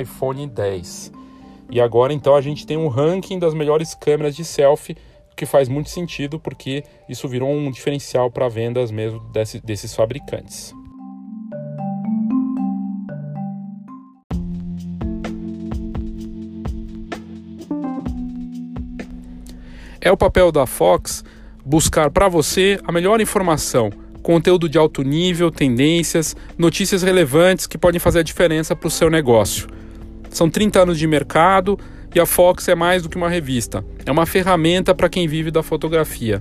iPhone 0.01 0.47
10. 0.47 1.13
E 1.71 1.81
agora 1.81 2.13
então 2.13 2.35
a 2.35 2.41
gente 2.41 2.67
tem 2.67 2.77
um 2.77 2.89
ranking 2.89 3.39
das 3.39 3.55
melhores 3.55 3.95
câmeras 3.95 4.35
de 4.35 4.45
selfie, 4.45 4.97
que 5.37 5.47
faz 5.47 5.69
muito 5.69 5.89
sentido 5.89 6.41
porque 6.41 6.83
isso 7.09 7.29
virou 7.29 7.51
um 7.51 7.71
diferencial 7.71 8.31
para 8.31 8.49
vendas 8.49 8.91
mesmo 8.91 9.21
desse, 9.33 9.61
desses 9.61 9.95
fabricantes. 9.95 10.75
É 20.01 20.11
o 20.11 20.17
papel 20.17 20.51
da 20.51 20.67
Fox 20.67 21.25
buscar 21.65 22.11
para 22.11 22.29
você 22.29 22.81
a 22.85 22.91
melhor 22.91 23.21
informação, 23.21 23.91
conteúdo 24.23 24.69
de 24.69 24.79
alto 24.79 25.03
nível, 25.03 25.51
tendências, 25.51 26.35
notícias 26.57 27.03
relevantes 27.03 27.67
que 27.67 27.77
podem 27.77 28.01
fazer 28.01 28.21
a 28.21 28.23
diferença 28.23 28.75
para 28.75 28.89
o 28.89 28.91
seu 28.91 29.11
negócio. 29.11 29.69
São 30.39 30.49
30 30.49 30.83
anos 30.83 30.99
de 31.01 31.05
mercado 31.09 31.77
e 32.15 32.21
a 32.21 32.25
Fox 32.25 32.69
é 32.69 32.75
mais 32.77 33.03
do 33.03 33.09
que 33.09 33.17
uma 33.17 33.29
revista, 33.29 33.85
é 34.07 34.13
uma 34.13 34.25
ferramenta 34.25 34.95
para 34.95 35.09
quem 35.09 35.27
vive 35.27 35.51
da 35.51 35.65
fotografia. 35.65 36.41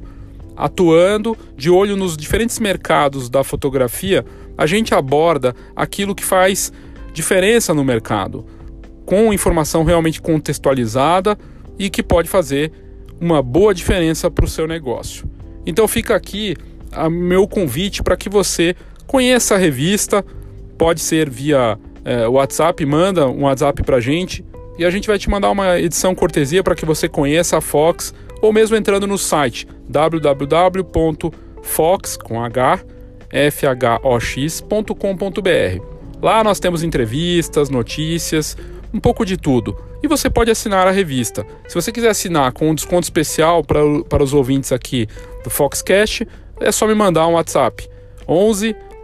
Atuando 0.56 1.36
de 1.56 1.72
olho 1.72 1.98
nos 1.98 2.16
diferentes 2.16 2.60
mercados 2.60 3.28
da 3.28 3.44
fotografia, 3.44 4.24
a 4.56 4.68
gente 4.68 4.94
aborda 4.94 5.56
aquilo 5.76 6.14
que 6.14 6.24
faz 6.24 6.72
diferença 7.12 7.74
no 7.74 7.84
mercado, 7.84 8.46
com 9.04 9.34
informação 9.34 9.84
realmente 9.84 10.22
contextualizada 10.22 11.36
e 11.80 11.90
que 11.90 12.04
pode 12.04 12.30
fazer 12.30 12.72
uma 13.20 13.42
boa 13.42 13.74
diferença 13.74 14.30
para 14.30 14.46
o 14.46 14.48
seu 14.48 14.68
negócio. 14.68 15.28
Então 15.66 15.88
fica 15.88 16.16
aqui 16.16 16.56
o 16.96 17.10
meu 17.10 17.48
convite 17.48 18.04
para 18.04 18.16
que 18.16 18.30
você 18.30 18.76
conheça 19.08 19.56
a 19.56 19.58
revista, 19.58 20.24
pode 20.78 21.02
ser 21.02 21.32
via 21.32 21.80
é, 22.08 22.26
WhatsApp, 22.26 22.86
manda 22.86 23.28
um 23.28 23.44
WhatsApp 23.44 23.84
para 23.84 23.98
a 23.98 24.00
gente 24.00 24.46
e 24.78 24.86
a 24.86 24.90
gente 24.90 25.10
vai 25.10 25.20
te 25.20 25.30
mandar 25.30 25.52
uma 25.52 25.78
edição 25.78 26.16
cortesia 26.16 26.64
para 26.64 26.74
que 26.74 26.86
você 26.86 27.10
conheça 27.10 27.58
a 27.58 27.62
Fox 27.62 28.14
ou 28.42 28.54
mesmo 28.54 28.78
entrando 28.78 29.06
no 29.06 29.18
site 29.18 29.68
www.fox 29.90 31.28
com 32.16 32.42
h 32.42 32.80
fhox.com.br. 33.52 34.82
Lá 36.22 36.44
nós 36.46 36.62
temos 36.62 36.82
entrevistas, 36.82 37.70
notícias, 37.70 38.56
um 38.94 39.02
pouco 39.02 39.26
de 39.26 39.36
tudo. 39.36 39.78
E 40.02 40.08
você 40.08 40.30
pode 40.30 40.50
assinar 40.50 40.88
a 40.88 40.92
revista. 40.92 41.46
Se 41.68 41.76
você 41.76 41.92
quiser 41.92 42.10
assinar 42.10 42.54
com 42.54 42.70
um 42.70 42.76
desconto 42.76 43.04
especial 43.04 43.66
para, 43.66 43.82
para 44.08 44.24
os 44.24 44.34
ouvintes 44.34 44.72
aqui 44.72 45.08
do 45.44 45.50
Foxcast, 45.50 46.26
é 46.62 46.72
só 46.72 46.88
me 46.88 46.96
mandar 46.96 47.28
um 47.28 47.34
WhatsApp. 47.34 47.90
11 48.26 48.74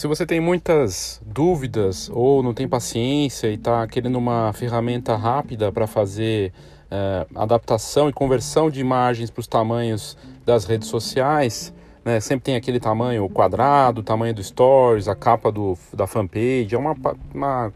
Se 0.00 0.06
você 0.06 0.24
tem 0.24 0.40
muitas 0.40 1.20
dúvidas 1.26 2.10
ou 2.10 2.42
não 2.42 2.54
tem 2.54 2.66
paciência 2.66 3.48
e 3.48 3.56
está 3.56 3.86
querendo 3.86 4.16
uma 4.16 4.50
ferramenta 4.54 5.14
rápida 5.14 5.70
para 5.70 5.86
fazer 5.86 6.54
é, 6.90 7.26
adaptação 7.34 8.08
e 8.08 8.12
conversão 8.14 8.70
de 8.70 8.80
imagens 8.80 9.30
para 9.30 9.40
os 9.40 9.46
tamanhos 9.46 10.16
das 10.42 10.64
redes 10.64 10.88
sociais, 10.88 11.70
né? 12.02 12.18
sempre 12.18 12.44
tem 12.44 12.56
aquele 12.56 12.80
tamanho 12.80 13.28
quadrado, 13.28 14.02
tamanho 14.02 14.32
do 14.32 14.42
stories, 14.42 15.06
a 15.06 15.14
capa 15.14 15.52
do, 15.52 15.76
da 15.92 16.06
fanpage, 16.06 16.74
é 16.74 16.78
uma, 16.78 16.96
uma 17.34 17.70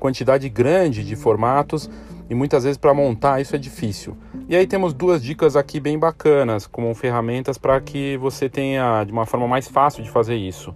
quantidade 0.00 0.48
grande 0.48 1.04
de 1.04 1.14
formatos 1.14 1.90
e 2.30 2.34
muitas 2.34 2.64
vezes 2.64 2.78
para 2.78 2.94
montar 2.94 3.42
isso 3.42 3.54
é 3.54 3.58
difícil. 3.58 4.16
E 4.48 4.56
aí 4.56 4.66
temos 4.66 4.94
duas 4.94 5.22
dicas 5.22 5.54
aqui 5.54 5.78
bem 5.78 5.98
bacanas 5.98 6.66
como 6.66 6.94
ferramentas 6.94 7.58
para 7.58 7.78
que 7.78 8.16
você 8.16 8.48
tenha 8.48 9.04
de 9.04 9.12
uma 9.12 9.26
forma 9.26 9.46
mais 9.46 9.68
fácil 9.68 10.02
de 10.02 10.10
fazer 10.10 10.36
isso. 10.36 10.74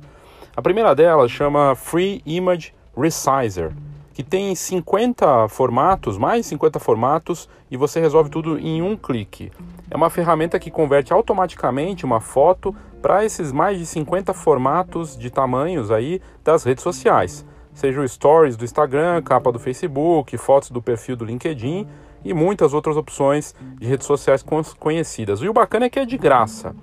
A 0.57 0.63
primeira 0.63 0.95
delas 0.95 1.31
chama 1.31 1.75
Free 1.75 2.23
Image 2.25 2.73
Resizer, 2.97 3.75
que 4.15 4.23
tem 4.23 4.55
50 4.55 5.49
formatos, 5.49 6.17
mais 6.17 6.47
50 6.47 6.79
formatos, 6.79 7.47
e 7.71 7.77
você 7.77 8.01
resolve 8.01 8.31
tudo 8.31 8.59
em 8.59 8.81
um 8.81 8.97
clique. 8.97 9.53
É 9.91 9.95
uma 9.95 10.09
ferramenta 10.09 10.59
que 10.59 10.71
converte 10.71 11.13
automaticamente 11.13 12.07
uma 12.07 12.23
foto 12.23 12.75
para 13.03 13.23
esses 13.23 13.53
mais 13.53 13.79
de 13.79 13.85
50 13.85 14.33
formatos 14.33 15.15
de 15.19 15.29
tamanhos 15.29 15.91
aí 15.91 16.23
das 16.43 16.65
redes 16.65 16.83
sociais. 16.83 17.45
Seja 17.75 18.01
o 18.01 18.09
Stories 18.09 18.57
do 18.57 18.65
Instagram, 18.65 19.21
capa 19.21 19.53
do 19.53 19.59
Facebook, 19.59 20.39
fotos 20.39 20.71
do 20.71 20.81
perfil 20.81 21.17
do 21.17 21.27
LinkedIn 21.27 21.87
e 22.25 22.33
muitas 22.33 22.73
outras 22.73 22.97
opções 22.97 23.55
de 23.79 23.87
redes 23.87 24.07
sociais 24.07 24.43
conhecidas. 24.79 25.43
E 25.43 25.49
o 25.51 25.53
bacana 25.53 25.85
é 25.85 25.91
que 25.91 25.99
é 25.99 26.07
de 26.07 26.17
graça. 26.17 26.75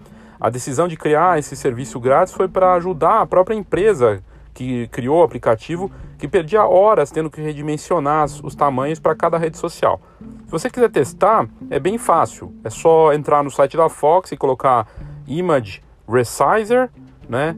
A 0.43 0.49
decisão 0.49 0.89
de 0.89 0.97
criar 0.97 1.39
esse 1.39 1.55
serviço 1.55 1.97
grátis 2.01 2.33
foi 2.33 2.49
para 2.49 2.73
ajudar 2.73 3.21
a 3.21 3.25
própria 3.25 3.55
empresa 3.55 4.21
que 4.53 4.89
criou 4.89 5.21
o 5.21 5.23
aplicativo, 5.23 5.89
que 6.17 6.27
perdia 6.27 6.65
horas 6.65 7.09
tendo 7.09 7.29
que 7.29 7.39
redimensionar 7.39 8.25
os 8.43 8.53
tamanhos 8.53 8.99
para 8.99 9.15
cada 9.15 9.37
rede 9.37 9.57
social. 9.57 10.01
Se 10.19 10.51
você 10.51 10.69
quiser 10.69 10.91
testar, 10.91 11.47
é 11.69 11.79
bem 11.79 11.97
fácil. 11.97 12.53
É 12.61 12.69
só 12.69 13.13
entrar 13.13 13.41
no 13.41 13.49
site 13.49 13.77
da 13.77 13.87
Fox 13.87 14.33
e 14.33 14.37
colocar 14.37 14.85
Image 15.25 15.81
Resizer, 16.05 16.89
né? 17.29 17.55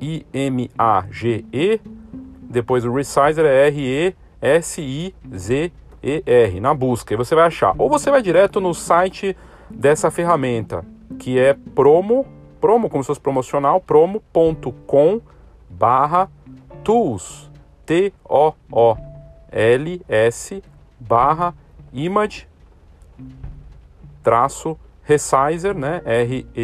I-M-A-G-E. 0.00 1.80
Depois 2.42 2.84
o 2.84 2.92
Resizer 2.92 3.44
é 3.44 3.66
R-E-S-I-Z-E-R 3.66 4.10
na 6.60 6.72
busca. 6.74 7.12
E 7.12 7.16
você 7.16 7.34
vai 7.34 7.48
achar. 7.48 7.74
Ou 7.76 7.88
você 7.90 8.08
vai 8.08 8.22
direto 8.22 8.60
no 8.60 8.72
site 8.72 9.36
dessa 9.68 10.12
ferramenta 10.12 10.84
que 11.18 11.38
é 11.38 11.54
promo, 11.74 12.26
promo 12.60 12.88
como 12.88 13.02
se 13.02 13.08
fosse 13.08 13.20
promocional, 13.20 13.80
promo.com 13.80 15.20
barra 15.68 16.30
tools, 16.82 17.50
T-O-O-L-S 17.84 18.62
barra 20.98 21.54
image 21.92 22.48
traço 24.22 24.78
resizer, 25.02 25.74
né, 25.76 26.02
R-E-S-I-Z-E-R 26.04 26.60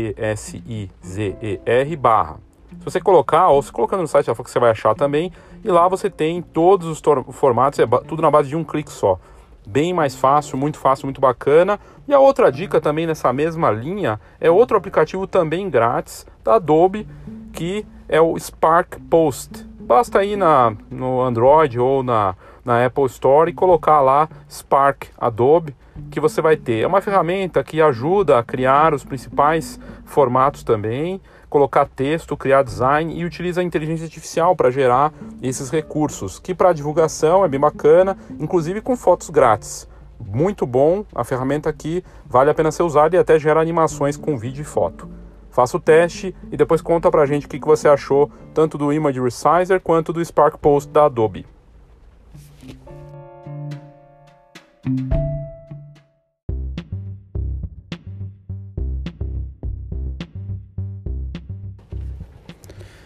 barra. 1.97 2.37
Se 2.79 2.85
você 2.85 3.01
colocar, 3.01 3.49
ou 3.49 3.63
se 3.63 3.73
colocando 3.73 4.01
no 4.03 4.09
site, 4.09 4.27
já 4.27 4.35
que 4.35 4.51
você 4.51 4.59
vai 4.59 4.71
achar 4.71 4.95
também, 4.95 5.33
e 5.65 5.69
lá 5.69 5.89
você 5.89 6.11
tem 6.11 6.43
todos 6.43 6.87
os 6.87 7.01
formatos, 7.33 7.79
é 7.79 7.87
tudo 8.07 8.21
na 8.21 8.31
base 8.31 8.51
de 8.51 8.57
um 8.57 8.63
clique 8.63 8.93
só 8.93 9.19
bem 9.67 9.93
mais 9.93 10.15
fácil, 10.15 10.59
muito 10.59 10.79
fácil, 10.79 11.07
muito 11.07 11.21
bacana. 11.21 11.79
E 12.07 12.13
a 12.13 12.19
outra 12.19 12.51
dica 12.51 12.81
também 12.81 13.07
nessa 13.07 13.33
mesma 13.33 13.71
linha 13.71 14.21
é 14.41 14.51
outro 14.51 14.77
aplicativo 14.77 15.27
também 15.27 15.71
grátis 15.71 16.27
da 16.43 16.57
Adobe, 16.57 17.07
que 17.53 17.87
é 18.09 18.21
o 18.21 18.39
Spark 18.39 18.99
Post. 19.09 19.67
Basta 19.81 20.25
ir 20.25 20.37
na, 20.37 20.75
no 20.91 21.21
Android 21.21 21.79
ou 21.79 22.03
na, 22.03 22.35
na 22.65 22.85
Apple 22.85 23.07
Store 23.07 23.51
e 23.51 23.55
colocar 23.55 24.01
lá 24.01 24.29
Spark 24.51 25.09
Adobe, 25.19 25.75
que 26.11 26.21
você 26.21 26.41
vai 26.41 26.57
ter. 26.57 26.81
É 26.81 26.87
uma 26.87 27.01
ferramenta 27.01 27.63
que 27.63 27.81
ajuda 27.81 28.39
a 28.39 28.43
criar 28.43 28.95
os 28.95 29.05
principais 29.05 29.79
formatos 30.05 30.63
também 30.63 31.21
colocar 31.55 31.87
texto, 31.87 32.37
criar 32.37 32.65
design 32.65 33.15
e 33.15 33.25
utiliza 33.25 33.61
a 33.61 33.65
inteligência 33.65 34.07
artificial 34.07 34.57
para 34.57 34.73
gerar 34.73 35.15
esses 35.41 35.71
recursos, 35.71 36.41
que 36.41 36.53
para 36.53 36.73
divulgação 36.73 37.45
é 37.45 37.49
bem 37.49 37.61
bacana, 37.61 38.19
inclusive 38.41 38.81
com 38.81 38.97
fotos 38.97 39.31
grátis. 39.31 39.89
Muito 40.19 40.67
bom, 40.67 41.05
a 41.15 41.23
ferramenta 41.23 41.71
aqui 41.71 42.03
vale 42.27 42.51
a 42.51 42.55
pena 42.55 42.73
ser 42.73 42.83
usada 42.83 43.15
e 43.15 43.21
até 43.21 43.39
gera 43.39 43.61
animações 43.61 44.17
com 44.17 44.37
vídeo 44.37 44.63
e 44.63 44.65
foto. 44.65 45.09
Faça 45.49 45.77
o 45.77 45.81
teste 45.81 46.35
e 46.51 46.57
depois 46.57 46.83
conta 46.83 47.09
pra 47.09 47.25
gente 47.25 47.47
o 47.47 47.49
que 47.49 47.61
você 47.61 47.87
achou 47.87 48.29
tanto 48.53 48.77
do 48.77 48.93
Image 48.93 49.21
Resizer 49.21 49.81
quanto 49.81 50.13
do 50.13 50.25
Spark 50.25 50.59
Post 50.59 50.91
da 50.91 51.05
Adobe. 51.05 51.47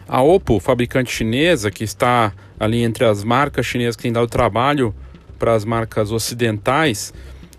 A 0.08 0.22
Oppo, 0.22 0.58
fabricante 0.58 1.12
chinesa, 1.12 1.70
que 1.70 1.84
está 1.84 2.32
ali 2.58 2.82
entre 2.82 3.04
as 3.04 3.22
marcas 3.22 3.66
chinesas 3.66 3.94
que 3.94 4.04
têm 4.04 4.12
dado 4.12 4.26
trabalho 4.26 4.94
para 5.38 5.52
as 5.54 5.66
marcas 5.66 6.10
ocidentais, 6.10 7.12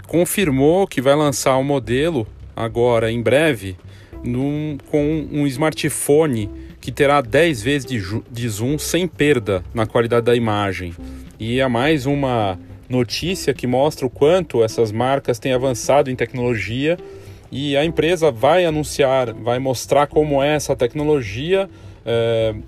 confirmou 0.07 0.87
que 0.87 0.99
vai 0.99 1.15
lançar 1.15 1.55
o 1.57 1.59
um 1.59 1.63
modelo 1.63 2.27
agora 2.55 3.11
em 3.11 3.21
breve 3.21 3.77
num, 4.23 4.79
com 4.89 5.27
um 5.31 5.45
smartphone 5.45 6.49
que 6.81 6.91
terá 6.91 7.21
10 7.21 7.61
vezes 7.61 7.85
de, 7.85 8.01
de 8.31 8.49
zoom 8.49 8.79
sem 8.79 9.07
perda 9.07 9.63
na 9.71 9.85
qualidade 9.85 10.25
da 10.25 10.35
imagem. 10.35 10.95
E 11.39 11.59
é 11.59 11.67
mais 11.67 12.07
uma 12.07 12.57
notícia 12.89 13.53
que 13.53 13.67
mostra 13.67 14.07
o 14.07 14.09
quanto 14.09 14.63
essas 14.63 14.91
marcas 14.91 15.37
têm 15.37 15.53
avançado 15.53 16.09
em 16.09 16.15
tecnologia 16.15 16.97
e 17.51 17.77
a 17.77 17.85
empresa 17.85 18.31
vai 18.31 18.65
anunciar, 18.65 19.33
vai 19.33 19.59
mostrar 19.59 20.07
como 20.07 20.41
é 20.41 20.55
essa 20.55 20.75
tecnologia 20.75 21.69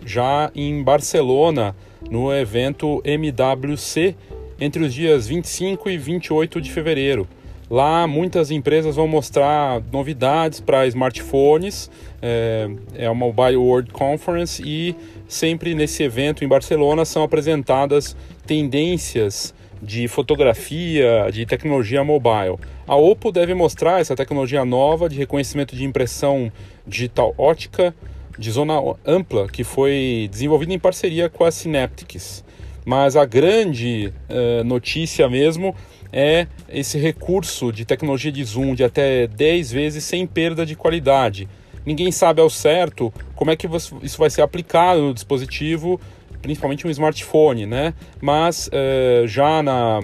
já 0.06 0.52
em 0.56 0.84
Barcelona, 0.84 1.76
no 2.10 2.34
evento 2.34 3.02
MWC, 3.04 4.16
entre 4.60 4.84
os 4.84 4.94
dias 4.94 5.28
25 5.28 5.90
e 5.90 5.98
28 5.98 6.62
de 6.62 6.72
fevereiro. 6.72 7.28
Lá 7.72 8.06
muitas 8.06 8.52
empresas 8.52 8.98
vão 8.98 9.08
mostrar 9.08 9.82
novidades 9.94 10.60
para 10.60 10.86
smartphones, 10.88 11.90
é, 12.22 12.70
é 12.96 13.06
a 13.06 13.14
Mobile 13.14 13.56
World 13.56 13.92
Conference 13.92 14.62
e 14.62 14.94
sempre 15.26 15.74
nesse 15.74 16.04
evento 16.04 16.44
em 16.44 16.50
Barcelona 16.50 17.06
são 17.06 17.24
apresentadas 17.24 18.14
tendências 18.46 19.54
de 19.82 20.08
fotografia, 20.10 21.30
de 21.32 21.46
tecnologia 21.46 22.04
mobile. 22.04 22.58
A 22.86 22.96
Oppo 22.98 23.32
deve 23.32 23.54
mostrar 23.54 24.02
essa 24.02 24.18
tecnologia 24.18 24.66
nova 24.66 25.08
de 25.08 25.18
reconhecimento 25.18 25.74
de 25.74 25.86
impressão 25.86 26.52
digital 26.86 27.34
ótica 27.38 27.96
de 28.38 28.52
zona 28.52 28.74
ampla 29.06 29.48
que 29.48 29.64
foi 29.64 30.28
desenvolvida 30.32 30.74
em 30.74 30.80
parceria 30.80 31.30
com 31.30 31.44
a 31.44 31.52
Synaptics. 31.52 32.44
Mas 32.86 33.16
a 33.16 33.26
grande 33.26 34.12
uh, 34.30 34.64
notícia 34.64 35.30
mesmo 35.30 35.76
é 36.12 36.48
esse 36.68 36.98
recurso 36.98 37.72
de 37.72 37.86
tecnologia 37.86 38.32
de 38.32 38.44
zoom 38.44 38.74
de 38.74 38.84
até 38.84 39.28
10 39.28 39.72
vezes 39.72 40.04
sem 40.04 40.26
perda 40.26 40.66
de 40.66 40.76
qualidade. 40.76 41.48
Ninguém 41.86 42.12
sabe 42.12 42.42
ao 42.42 42.50
certo 42.50 43.14
como 43.36 43.52
é 43.52 43.56
que 43.56 43.68
isso 44.04 44.18
vai 44.18 44.30
ser 44.30 44.42
aplicado 44.42 45.02
no 45.02 45.14
dispositivo, 45.14 46.00
principalmente 46.42 46.86
um 46.86 46.90
smartphone, 46.90 47.66
né? 47.66 47.94
Mas 48.20 48.68
uh, 48.68 49.28
já 49.28 49.64
na 49.64 50.02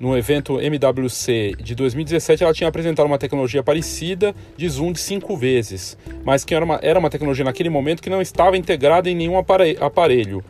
no 0.00 0.16
evento 0.16 0.58
MWC 0.58 1.56
de 1.62 1.74
2017, 1.74 2.42
ela 2.42 2.54
tinha 2.54 2.68
apresentado 2.68 3.06
uma 3.06 3.18
tecnologia 3.18 3.62
parecida 3.62 4.34
de 4.56 4.66
zoom 4.66 4.92
de 4.92 5.00
cinco 5.00 5.36
vezes, 5.36 5.96
mas 6.24 6.42
que 6.42 6.54
era 6.54 6.64
uma, 6.64 6.80
era 6.82 6.98
uma 6.98 7.10
tecnologia 7.10 7.44
naquele 7.44 7.68
momento 7.68 8.02
que 8.02 8.08
não 8.08 8.22
estava 8.22 8.56
integrada 8.56 9.10
em 9.10 9.14
nenhum 9.14 9.36
aparelho. 9.36 10.42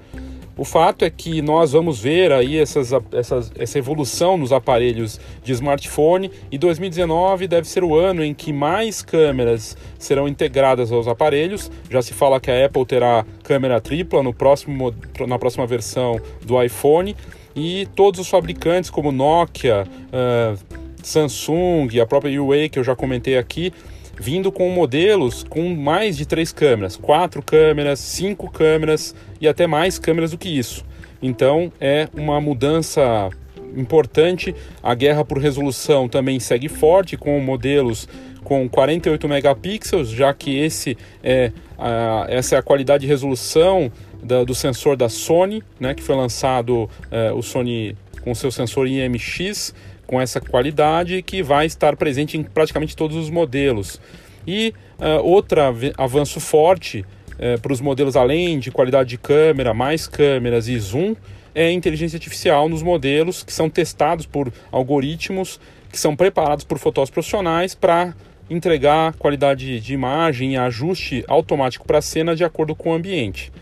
O 0.56 0.64
fato 0.64 1.06
é 1.06 1.10
que 1.10 1.40
nós 1.40 1.72
vamos 1.72 2.00
ver 2.00 2.32
aí 2.32 2.58
essas, 2.58 2.92
essas, 3.12 3.50
essa 3.58 3.78
evolução 3.78 4.36
nos 4.36 4.52
aparelhos 4.52 5.18
de 5.42 5.52
smartphone 5.52 6.30
e 6.50 6.58
2019 6.58 7.48
deve 7.48 7.66
ser 7.66 7.82
o 7.82 7.96
ano 7.96 8.22
em 8.22 8.34
que 8.34 8.52
mais 8.52 9.00
câmeras 9.00 9.74
serão 9.98 10.28
integradas 10.28 10.92
aos 10.92 11.08
aparelhos. 11.08 11.70
Já 11.88 12.02
se 12.02 12.12
fala 12.12 12.38
que 12.38 12.50
a 12.50 12.66
Apple 12.66 12.84
terá 12.84 13.24
câmera 13.42 13.80
tripla 13.80 14.22
no 14.22 14.34
próximo, 14.34 14.94
na 15.26 15.38
próxima 15.38 15.66
versão 15.66 16.20
do 16.44 16.62
iPhone 16.62 17.16
e 17.54 17.86
todos 17.94 18.20
os 18.20 18.28
fabricantes 18.28 18.90
como 18.90 19.12
Nokia, 19.12 19.86
uh, 19.86 20.58
Samsung, 21.02 21.88
a 22.00 22.06
própria 22.06 22.40
Huawei 22.40 22.68
que 22.68 22.78
eu 22.78 22.84
já 22.84 22.94
comentei 22.94 23.36
aqui, 23.38 23.72
vindo 24.18 24.52
com 24.52 24.68
modelos 24.70 25.42
com 25.42 25.74
mais 25.74 26.16
de 26.16 26.26
três 26.26 26.52
câmeras, 26.52 26.96
quatro 26.96 27.42
câmeras, 27.42 27.98
cinco 28.00 28.50
câmeras 28.50 29.14
e 29.40 29.48
até 29.48 29.66
mais 29.66 29.98
câmeras 29.98 30.32
do 30.32 30.38
que 30.38 30.48
isso. 30.48 30.84
Então 31.22 31.72
é 31.80 32.08
uma 32.14 32.40
mudança 32.40 33.30
importante. 33.76 34.54
A 34.82 34.94
guerra 34.94 35.24
por 35.24 35.38
resolução 35.38 36.08
também 36.08 36.38
segue 36.40 36.68
forte 36.68 37.16
com 37.16 37.38
modelos 37.40 38.08
com 38.42 38.68
48 38.68 39.28
megapixels, 39.28 40.08
já 40.08 40.32
que 40.32 40.58
esse 40.58 40.96
é 41.22 41.52
a, 41.78 42.26
essa 42.28 42.56
é 42.56 42.58
a 42.58 42.62
qualidade 42.62 43.02
de 43.02 43.06
resolução 43.06 43.92
da, 44.22 44.44
do 44.44 44.54
sensor 44.54 44.96
da 44.96 45.09
Sony, 45.09 45.62
né, 45.78 45.94
que 45.94 46.02
foi 46.02 46.16
lançado 46.16 46.88
é, 47.11 47.33
o 47.33 47.42
Sony 47.42 47.96
com 48.22 48.35
seu 48.35 48.50
sensor 48.50 48.87
IMX 48.87 49.74
com 50.11 50.20
essa 50.20 50.40
qualidade 50.40 51.22
que 51.22 51.40
vai 51.40 51.66
estar 51.66 51.94
presente 51.94 52.37
em 52.37 52.42
praticamente 52.42 52.96
todos 52.96 53.16
os 53.16 53.30
modelos. 53.30 54.00
E 54.44 54.74
uh, 54.98 55.24
outro 55.24 55.61
avanço 55.96 56.40
forte 56.40 57.04
uh, 57.35 57.61
para 57.61 57.72
os 57.72 57.80
modelos, 57.80 58.16
além 58.16 58.59
de 58.59 58.72
qualidade 58.72 59.11
de 59.11 59.18
câmera, 59.18 59.72
mais 59.72 60.09
câmeras 60.09 60.66
e 60.66 60.76
zoom, 60.80 61.14
é 61.54 61.66
a 61.66 61.72
inteligência 61.72 62.16
artificial 62.16 62.68
nos 62.68 62.83
modelos 62.83 63.44
que 63.44 63.52
são 63.52 63.70
testados 63.70 64.26
por 64.26 64.52
algoritmos 64.72 65.61
que 65.92 65.98
são 65.98 66.16
preparados 66.16 66.64
por 66.64 66.78
fotógrafos 66.78 67.12
profissionais 67.12 67.76
para 67.76 68.12
entregar 68.48 69.12
qualidade 69.14 69.78
de 69.78 69.94
imagem 69.94 70.54
e 70.54 70.56
ajuste 70.56 71.24
automático 71.28 71.87
para 71.87 71.98
a 71.98 72.02
cena 72.02 72.35
de 72.35 72.42
acordo 72.42 72.74
com 72.74 72.90
o 72.90 72.94
ambiente. 72.94 73.52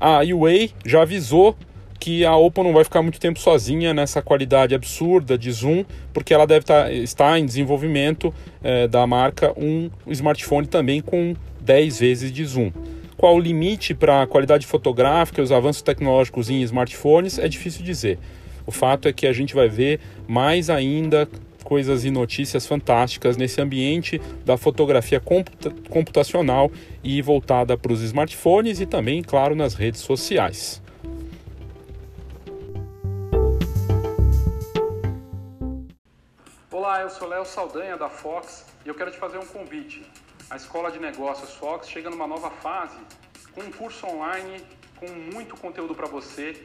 A 0.00 0.20
Huawei 0.22 0.70
já 0.84 1.02
avisou 1.02 1.56
que 1.98 2.24
a 2.24 2.36
Oppo 2.36 2.62
não 2.62 2.72
vai 2.72 2.84
ficar 2.84 3.02
muito 3.02 3.18
tempo 3.18 3.38
sozinha 3.40 3.92
nessa 3.94 4.20
qualidade 4.22 4.74
absurda 4.74 5.36
de 5.36 5.50
zoom, 5.50 5.84
porque 6.12 6.32
ela 6.32 6.46
deve 6.46 6.64
tá, 6.64 6.92
estar 6.92 7.38
em 7.38 7.46
desenvolvimento 7.46 8.32
é, 8.62 8.86
da 8.86 9.06
marca 9.06 9.52
um 9.56 9.90
smartphone 10.08 10.66
também 10.66 11.00
com 11.00 11.34
10 11.60 11.98
vezes 11.98 12.32
de 12.32 12.44
zoom. 12.44 12.70
Qual 13.16 13.34
o 13.34 13.40
limite 13.40 13.94
para 13.94 14.22
a 14.22 14.26
qualidade 14.26 14.66
fotográfica 14.66 15.40
e 15.40 15.44
os 15.44 15.50
avanços 15.50 15.82
tecnológicos 15.82 16.50
em 16.50 16.60
smartphones 16.62 17.38
é 17.38 17.48
difícil 17.48 17.82
dizer. 17.82 18.18
O 18.66 18.70
fato 18.70 19.08
é 19.08 19.12
que 19.12 19.26
a 19.26 19.32
gente 19.32 19.54
vai 19.54 19.68
ver 19.68 20.00
mais 20.28 20.68
ainda 20.68 21.28
coisas 21.66 22.04
e 22.04 22.12
notícias 22.12 22.64
fantásticas 22.64 23.36
nesse 23.36 23.60
ambiente 23.60 24.20
da 24.44 24.56
fotografia 24.56 25.18
computa 25.18 25.74
computacional 25.90 26.70
e 27.02 27.20
voltada 27.20 27.76
para 27.76 27.92
os 27.92 28.02
smartphones 28.02 28.78
e 28.78 28.86
também, 28.86 29.20
claro, 29.20 29.56
nas 29.56 29.74
redes 29.74 30.00
sociais. 30.00 30.80
Olá, 36.70 37.00
eu 37.00 37.10
sou 37.10 37.26
Léo 37.26 37.44
Saldanha 37.44 37.96
da 37.96 38.08
Fox 38.08 38.64
e 38.84 38.88
eu 38.88 38.94
quero 38.94 39.10
te 39.10 39.18
fazer 39.18 39.38
um 39.38 39.46
convite. 39.46 40.06
A 40.48 40.54
Escola 40.54 40.92
de 40.92 41.00
Negócios 41.00 41.52
Fox 41.54 41.88
chega 41.88 42.08
numa 42.08 42.28
nova 42.28 42.48
fase 42.48 42.98
com 43.52 43.62
um 43.62 43.72
curso 43.72 44.06
online 44.06 44.62
com 45.00 45.08
muito 45.34 45.56
conteúdo 45.56 45.96
para 45.96 46.06
você 46.06 46.64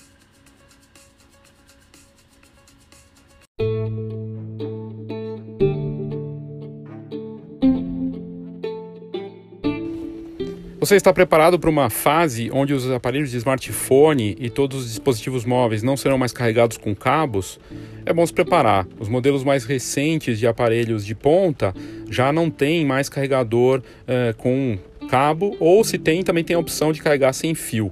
Você 10.81 10.95
está 10.95 11.13
preparado 11.13 11.59
para 11.59 11.69
uma 11.69 11.91
fase 11.91 12.49
onde 12.51 12.73
os 12.73 12.89
aparelhos 12.89 13.29
de 13.29 13.37
smartphone 13.37 14.35
e 14.39 14.49
todos 14.49 14.79
os 14.79 14.89
dispositivos 14.89 15.45
móveis 15.45 15.83
não 15.83 15.95
serão 15.95 16.17
mais 16.17 16.33
carregados 16.33 16.75
com 16.75 16.95
cabos? 16.95 17.59
É 18.03 18.11
bom 18.11 18.25
se 18.25 18.33
preparar. 18.33 18.87
Os 18.99 19.07
modelos 19.07 19.43
mais 19.43 19.63
recentes 19.63 20.39
de 20.39 20.47
aparelhos 20.47 21.05
de 21.05 21.13
ponta 21.13 21.71
já 22.09 22.33
não 22.33 22.49
têm 22.49 22.83
mais 22.83 23.09
carregador 23.09 23.83
eh, 24.07 24.33
com 24.35 24.75
cabo, 25.07 25.55
ou 25.59 25.83
se 25.83 25.99
tem, 25.99 26.23
também 26.23 26.43
tem 26.43 26.55
a 26.55 26.59
opção 26.59 26.91
de 26.91 26.99
carregar 26.99 27.33
sem 27.33 27.53
fio. 27.53 27.91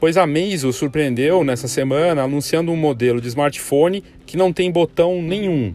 Pois 0.00 0.16
a 0.16 0.26
Meizu 0.26 0.72
surpreendeu 0.72 1.44
nessa 1.44 1.68
semana 1.68 2.22
anunciando 2.22 2.72
um 2.72 2.76
modelo 2.76 3.20
de 3.20 3.28
smartphone 3.28 4.02
que 4.24 4.38
não 4.38 4.50
tem 4.50 4.72
botão 4.72 5.20
nenhum, 5.20 5.74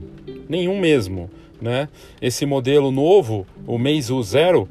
nenhum 0.50 0.80
mesmo. 0.80 1.30
Né? 1.62 1.88
Esse 2.20 2.44
modelo 2.44 2.90
novo, 2.90 3.46
o 3.68 3.78
Meizu 3.78 4.20
Zero, 4.24 4.68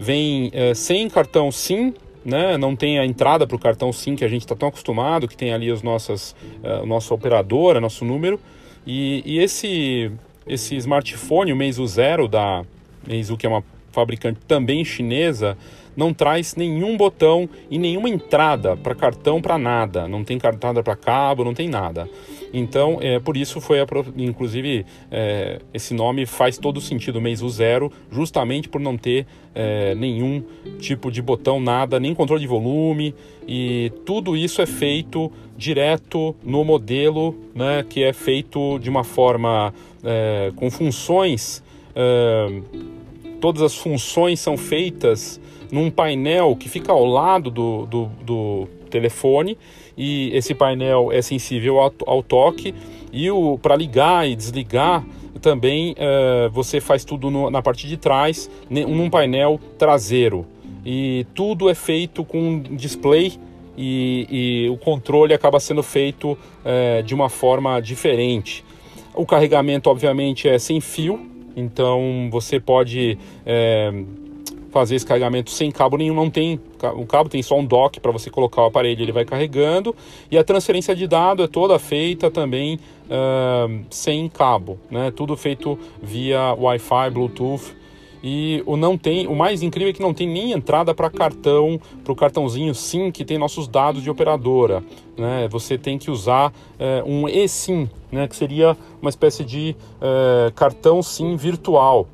vem 0.00 0.50
é, 0.54 0.72
sem 0.72 1.10
cartão 1.10 1.52
SIM, 1.52 1.92
né? 2.24 2.56
não 2.56 2.74
tem 2.74 2.98
a 2.98 3.04
entrada 3.04 3.46
para 3.46 3.54
o 3.54 3.58
cartão 3.58 3.92
SIM 3.92 4.16
que 4.16 4.24
a 4.24 4.28
gente 4.28 4.40
está 4.40 4.56
tão 4.56 4.70
acostumado, 4.70 5.28
que 5.28 5.36
tem 5.36 5.52
ali 5.52 5.70
as 5.70 5.82
nossas, 5.82 6.34
uh, 6.64 6.86
nossa 6.86 7.12
operadora, 7.12 7.80
nosso 7.82 8.02
número. 8.02 8.40
E, 8.86 9.22
e, 9.26 9.38
esse, 9.38 10.10
esse 10.46 10.74
smartphone, 10.76 11.52
o 11.52 11.56
Meizu 11.56 11.86
Zero 11.86 12.26
da 12.26 12.64
Meizu, 13.06 13.36
que 13.36 13.44
é 13.44 13.48
uma 13.48 13.62
fabricante 13.92 14.40
também 14.48 14.82
chinesa, 14.86 15.56
não 15.94 16.14
traz 16.14 16.56
nenhum 16.56 16.96
botão 16.96 17.46
e 17.70 17.78
nenhuma 17.78 18.08
entrada 18.08 18.76
para 18.78 18.94
cartão 18.94 19.42
para 19.42 19.58
nada. 19.58 20.08
Não 20.08 20.24
tem 20.24 20.36
entrada 20.36 20.82
para 20.82 20.96
cabo, 20.96 21.44
não 21.44 21.52
tem 21.52 21.68
nada. 21.68 22.08
Então, 22.52 22.98
é, 23.00 23.18
por 23.20 23.36
isso 23.36 23.60
foi, 23.60 23.78
inclusive, 24.16 24.84
é, 25.10 25.60
esse 25.72 25.94
nome 25.94 26.26
faz 26.26 26.58
todo 26.58 26.80
sentido, 26.80 27.20
Meizu 27.20 27.48
Zero, 27.48 27.92
justamente 28.10 28.68
por 28.68 28.80
não 28.80 28.96
ter 28.96 29.26
é, 29.54 29.94
nenhum 29.94 30.42
tipo 30.78 31.10
de 31.10 31.22
botão, 31.22 31.60
nada, 31.60 32.00
nem 32.00 32.14
controle 32.14 32.40
de 32.40 32.48
volume, 32.48 33.14
e 33.46 33.92
tudo 34.04 34.36
isso 34.36 34.60
é 34.60 34.66
feito 34.66 35.30
direto 35.56 36.34
no 36.42 36.64
modelo, 36.64 37.36
né, 37.54 37.84
que 37.88 38.02
é 38.02 38.12
feito 38.12 38.78
de 38.78 38.90
uma 38.90 39.04
forma 39.04 39.72
é, 40.02 40.52
com 40.56 40.70
funções, 40.70 41.62
é, 41.94 42.62
todas 43.40 43.62
as 43.62 43.74
funções 43.76 44.40
são 44.40 44.56
feitas 44.56 45.40
num 45.70 45.90
painel 45.90 46.56
que 46.56 46.68
fica 46.68 46.92
ao 46.92 47.04
lado 47.04 47.50
do, 47.50 47.86
do, 47.86 48.06
do 48.24 48.68
telefone 48.90 49.56
e 49.96 50.30
esse 50.34 50.54
painel 50.54 51.10
é 51.12 51.22
sensível 51.22 51.78
ao, 51.78 51.92
ao 52.06 52.22
toque 52.22 52.74
e 53.12 53.30
o 53.30 53.58
para 53.58 53.76
ligar 53.76 54.28
e 54.28 54.34
desligar 54.34 55.04
também 55.40 55.92
uh, 55.92 56.50
você 56.50 56.80
faz 56.80 57.04
tudo 57.04 57.30
no, 57.30 57.50
na 57.50 57.62
parte 57.62 57.86
de 57.86 57.96
trás 57.96 58.50
num 58.68 59.08
painel 59.08 59.58
traseiro 59.78 60.46
e 60.84 61.26
tudo 61.34 61.68
é 61.68 61.74
feito 61.74 62.24
com 62.24 62.60
display 62.60 63.38
e, 63.76 64.26
e 64.66 64.68
o 64.68 64.76
controle 64.76 65.32
acaba 65.32 65.60
sendo 65.60 65.82
feito 65.82 66.32
uh, 66.32 67.02
de 67.02 67.14
uma 67.14 67.28
forma 67.28 67.80
diferente. 67.80 68.64
O 69.14 69.24
carregamento 69.24 69.88
obviamente 69.90 70.48
é 70.48 70.58
sem 70.58 70.80
fio, 70.80 71.20
então 71.56 72.28
você 72.30 72.60
pode 72.60 73.18
uh, 73.42 74.29
fazer 74.70 74.96
esse 74.96 75.06
carregamento 75.06 75.50
sem 75.50 75.70
cabo 75.70 75.96
nenhum, 75.96 76.14
não 76.14 76.30
tem, 76.30 76.60
o 76.94 77.04
cabo 77.04 77.28
tem 77.28 77.42
só 77.42 77.58
um 77.58 77.64
dock 77.64 78.00
para 78.00 78.12
você 78.12 78.30
colocar 78.30 78.62
o 78.62 78.66
aparelho, 78.66 79.02
ele 79.02 79.12
vai 79.12 79.24
carregando, 79.24 79.94
e 80.30 80.38
a 80.38 80.44
transferência 80.44 80.94
de 80.94 81.06
dado 81.06 81.42
é 81.42 81.48
toda 81.48 81.78
feita 81.78 82.30
também 82.30 82.78
uh, 83.06 83.84
sem 83.90 84.28
cabo, 84.28 84.78
né? 84.90 85.10
Tudo 85.10 85.36
feito 85.36 85.78
via 86.02 86.54
Wi-Fi, 86.54 87.10
Bluetooth, 87.10 87.80
e 88.22 88.62
o 88.66 88.76
não 88.76 88.98
tem, 88.98 89.26
o 89.26 89.34
mais 89.34 89.62
incrível 89.62 89.90
é 89.90 89.92
que 89.94 90.02
não 90.02 90.12
tem 90.12 90.28
nem 90.28 90.52
entrada 90.52 90.94
para 90.94 91.08
cartão, 91.08 91.80
para 92.04 92.12
o 92.12 92.16
cartãozinho 92.16 92.74
SIM 92.74 93.10
que 93.10 93.24
tem 93.24 93.38
nossos 93.38 93.66
dados 93.66 94.02
de 94.02 94.10
operadora, 94.10 94.84
né? 95.16 95.48
Você 95.50 95.78
tem 95.78 95.98
que 95.98 96.10
usar 96.10 96.50
uh, 96.50 97.10
um 97.10 97.28
eSIM, 97.28 97.88
né? 98.12 98.28
Que 98.28 98.36
seria 98.36 98.76
uma 99.00 99.08
espécie 99.08 99.42
de 99.42 99.74
uh, 99.96 100.52
cartão 100.52 101.02
SIM 101.02 101.34
virtual 101.36 102.06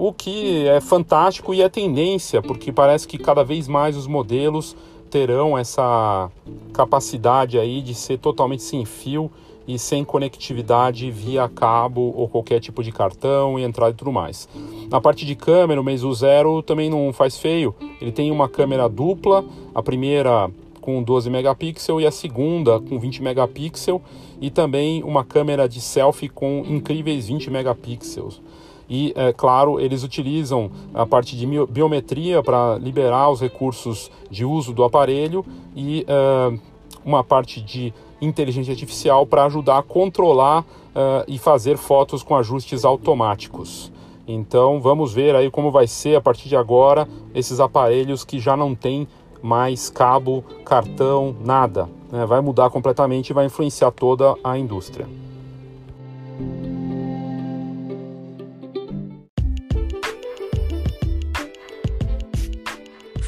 o 0.00 0.12
que 0.12 0.64
é 0.68 0.80
fantástico 0.80 1.52
e 1.52 1.60
é 1.60 1.68
tendência, 1.68 2.40
porque 2.40 2.70
parece 2.70 3.06
que 3.08 3.18
cada 3.18 3.42
vez 3.42 3.66
mais 3.66 3.96
os 3.96 4.06
modelos 4.06 4.76
terão 5.10 5.58
essa 5.58 6.30
capacidade 6.72 7.58
aí 7.58 7.82
de 7.82 7.96
ser 7.96 8.16
totalmente 8.18 8.62
sem 8.62 8.84
fio 8.84 9.28
e 9.66 9.76
sem 9.76 10.04
conectividade 10.04 11.10
via 11.10 11.48
cabo 11.48 12.14
ou 12.16 12.28
qualquer 12.28 12.60
tipo 12.60 12.80
de 12.80 12.92
cartão 12.92 13.58
e 13.58 13.64
entrada 13.64 13.90
e 13.90 13.94
tudo 13.94 14.12
mais. 14.12 14.48
Na 14.88 15.00
parte 15.00 15.26
de 15.26 15.34
câmera, 15.34 15.80
o 15.80 15.84
Meizu 15.84 16.14
Zero 16.14 16.62
também 16.62 16.88
não 16.88 17.12
faz 17.12 17.36
feio. 17.36 17.74
Ele 18.00 18.12
tem 18.12 18.30
uma 18.30 18.48
câmera 18.48 18.88
dupla, 18.88 19.44
a 19.74 19.82
primeira 19.82 20.48
com 20.80 21.02
12 21.02 21.28
megapixels 21.28 22.00
e 22.00 22.06
a 22.06 22.12
segunda 22.12 22.78
com 22.78 23.00
20 23.00 23.20
megapixels 23.20 24.00
e 24.40 24.48
também 24.48 25.02
uma 25.02 25.24
câmera 25.24 25.68
de 25.68 25.80
selfie 25.80 26.28
com 26.28 26.64
incríveis 26.68 27.26
20 27.26 27.50
megapixels. 27.50 28.40
E, 28.88 29.12
é 29.14 29.32
claro, 29.32 29.78
eles 29.78 30.02
utilizam 30.02 30.70
a 30.94 31.04
parte 31.04 31.36
de 31.36 31.46
biometria 31.66 32.42
para 32.42 32.78
liberar 32.78 33.30
os 33.30 33.40
recursos 33.40 34.10
de 34.30 34.44
uso 34.44 34.72
do 34.72 34.82
aparelho 34.82 35.44
e 35.76 36.06
uh, 36.08 36.58
uma 37.04 37.22
parte 37.22 37.60
de 37.60 37.92
inteligência 38.20 38.72
artificial 38.72 39.26
para 39.26 39.44
ajudar 39.44 39.78
a 39.78 39.82
controlar 39.82 40.60
uh, 40.62 41.24
e 41.28 41.38
fazer 41.38 41.76
fotos 41.76 42.22
com 42.22 42.34
ajustes 42.34 42.84
automáticos. 42.84 43.92
Então 44.26 44.80
vamos 44.80 45.12
ver 45.12 45.34
aí 45.34 45.50
como 45.50 45.70
vai 45.70 45.86
ser 45.86 46.16
a 46.16 46.20
partir 46.20 46.48
de 46.48 46.56
agora 46.56 47.08
esses 47.34 47.60
aparelhos 47.60 48.24
que 48.24 48.38
já 48.38 48.56
não 48.56 48.74
tem 48.74 49.06
mais 49.42 49.88
cabo, 49.88 50.42
cartão, 50.64 51.36
nada. 51.44 51.88
Né? 52.10 52.26
Vai 52.26 52.40
mudar 52.40 52.70
completamente 52.70 53.30
e 53.30 53.32
vai 53.32 53.46
influenciar 53.46 53.90
toda 53.90 54.34
a 54.42 54.58
indústria. 54.58 55.06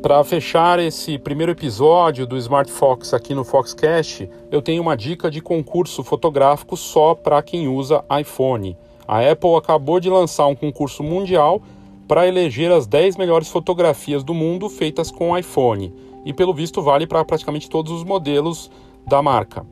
Para 0.00 0.22
fechar 0.22 0.78
esse 0.78 1.18
primeiro 1.18 1.50
episódio 1.50 2.24
do 2.24 2.36
Smart 2.36 2.70
Fox 2.70 3.12
aqui 3.12 3.34
no 3.34 3.42
Foxcast, 3.42 4.30
eu 4.48 4.62
tenho 4.62 4.80
uma 4.80 4.96
dica 4.96 5.28
de 5.28 5.40
concurso 5.40 6.04
fotográfico 6.04 6.76
só 6.76 7.16
para 7.16 7.42
quem 7.42 7.66
usa 7.66 8.04
iPhone. 8.20 8.76
A 9.08 9.28
Apple 9.28 9.56
acabou 9.56 9.98
de 9.98 10.08
lançar 10.08 10.46
um 10.46 10.54
concurso 10.54 11.02
mundial 11.02 11.60
para 12.06 12.28
eleger 12.28 12.70
as 12.70 12.86
10 12.86 13.16
melhores 13.16 13.48
fotografias 13.48 14.22
do 14.22 14.32
mundo 14.32 14.70
feitas 14.70 15.10
com 15.10 15.36
iPhone, 15.36 15.92
e 16.24 16.32
pelo 16.32 16.54
visto 16.54 16.80
vale 16.80 17.04
para 17.04 17.24
praticamente 17.24 17.68
todos 17.68 17.90
os 17.90 18.04
modelos 18.04 18.70
da 19.04 19.20
marca. 19.20 19.66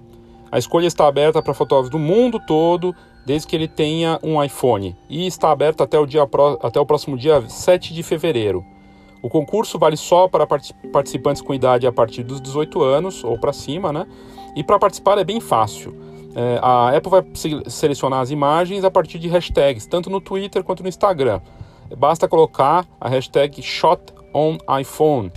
A 0.51 0.59
escolha 0.59 0.89
está 0.89 1.07
aberta 1.07 1.41
para 1.41 1.55
fotógrafos 1.55 1.91
do 1.91 2.01
mundo 2.01 2.41
todo, 2.45 2.93
desde 3.25 3.47
que 3.47 3.55
ele 3.55 3.69
tenha 3.69 4.19
um 4.25 4.43
iPhone, 4.43 4.97
e 5.09 5.25
está 5.25 5.53
aberta 5.53 5.85
até 5.85 5.97
o, 6.01 6.05
dia, 6.05 6.29
até 6.62 6.81
o 6.81 6.87
próximo 6.87 7.17
dia 7.17 7.49
7 7.49 7.95
de 7.95 8.03
fevereiro. 8.03 8.65
O 9.22 9.29
concurso 9.29 9.79
vale 9.79 9.96
só 9.96 10.29
para 10.29 10.46
participantes 10.46 11.42
com 11.42 11.55
idade 11.55 11.87
a 11.87 11.92
partir 11.92 12.22
dos 12.22 12.40
18 12.40 12.83
anos 12.83 13.24
ou 13.24 13.38
para 13.38 13.52
cima, 13.52 13.92
né? 13.92 14.07
E 14.55 14.62
para 14.62 14.79
participar 14.79 15.18
é 15.18 15.24
bem 15.24 15.40
fácil. 15.40 15.96
É, 16.35 16.59
a 16.62 16.96
Apple 16.96 17.11
vai 17.11 17.24
selecionar 17.66 18.20
as 18.20 18.31
imagens 18.31 18.85
a 18.85 18.90
partir 18.90 19.18
de 19.18 19.26
hashtags, 19.26 19.87
tanto 19.87 20.11
no 20.11 20.20
Twitter 20.20 20.62
quanto 20.62 20.83
no 20.83 20.88
Instagram. 20.88 21.40
Basta 21.96 22.29
colocar 22.29 22.87
a 23.00 23.09
hashtag 23.09 23.62
ShotOnIPhone, 23.62 25.33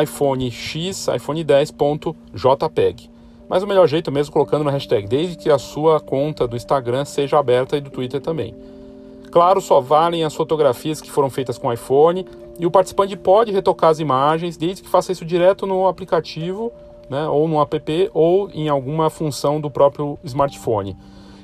iPhone 0.02 0.50
X 0.50 1.08
iPhone 1.08 1.44
10.jpg. 1.44 3.10
Mas 3.48 3.62
o 3.62 3.66
melhor 3.66 3.86
jeito 3.86 4.10
mesmo 4.10 4.32
colocando 4.32 4.64
na 4.64 4.70
hashtag, 4.70 5.06
desde 5.06 5.36
que 5.36 5.50
a 5.50 5.58
sua 5.58 6.00
conta 6.00 6.48
do 6.48 6.56
Instagram 6.56 7.04
seja 7.04 7.38
aberta 7.38 7.76
e 7.76 7.80
do 7.80 7.90
Twitter 7.90 8.20
também. 8.20 8.54
Claro, 9.30 9.60
só 9.60 9.80
valem 9.80 10.24
as 10.24 10.34
fotografias 10.34 11.00
que 11.00 11.10
foram 11.10 11.28
feitas 11.28 11.58
com 11.58 11.72
iPhone 11.72 12.26
e 12.58 12.66
o 12.66 12.70
participante 12.70 13.16
pode 13.16 13.50
retocar 13.50 13.90
as 13.90 13.98
imagens 13.98 14.56
desde 14.56 14.82
que 14.82 14.88
faça 14.88 15.12
isso 15.12 15.24
direto 15.24 15.66
no 15.66 15.86
aplicativo 15.86 16.72
né, 17.12 17.28
ou 17.28 17.46
no 17.46 17.60
app 17.60 18.10
ou 18.12 18.50
em 18.50 18.68
alguma 18.68 19.10
função 19.10 19.60
do 19.60 19.70
próprio 19.70 20.18
smartphone. 20.24 20.96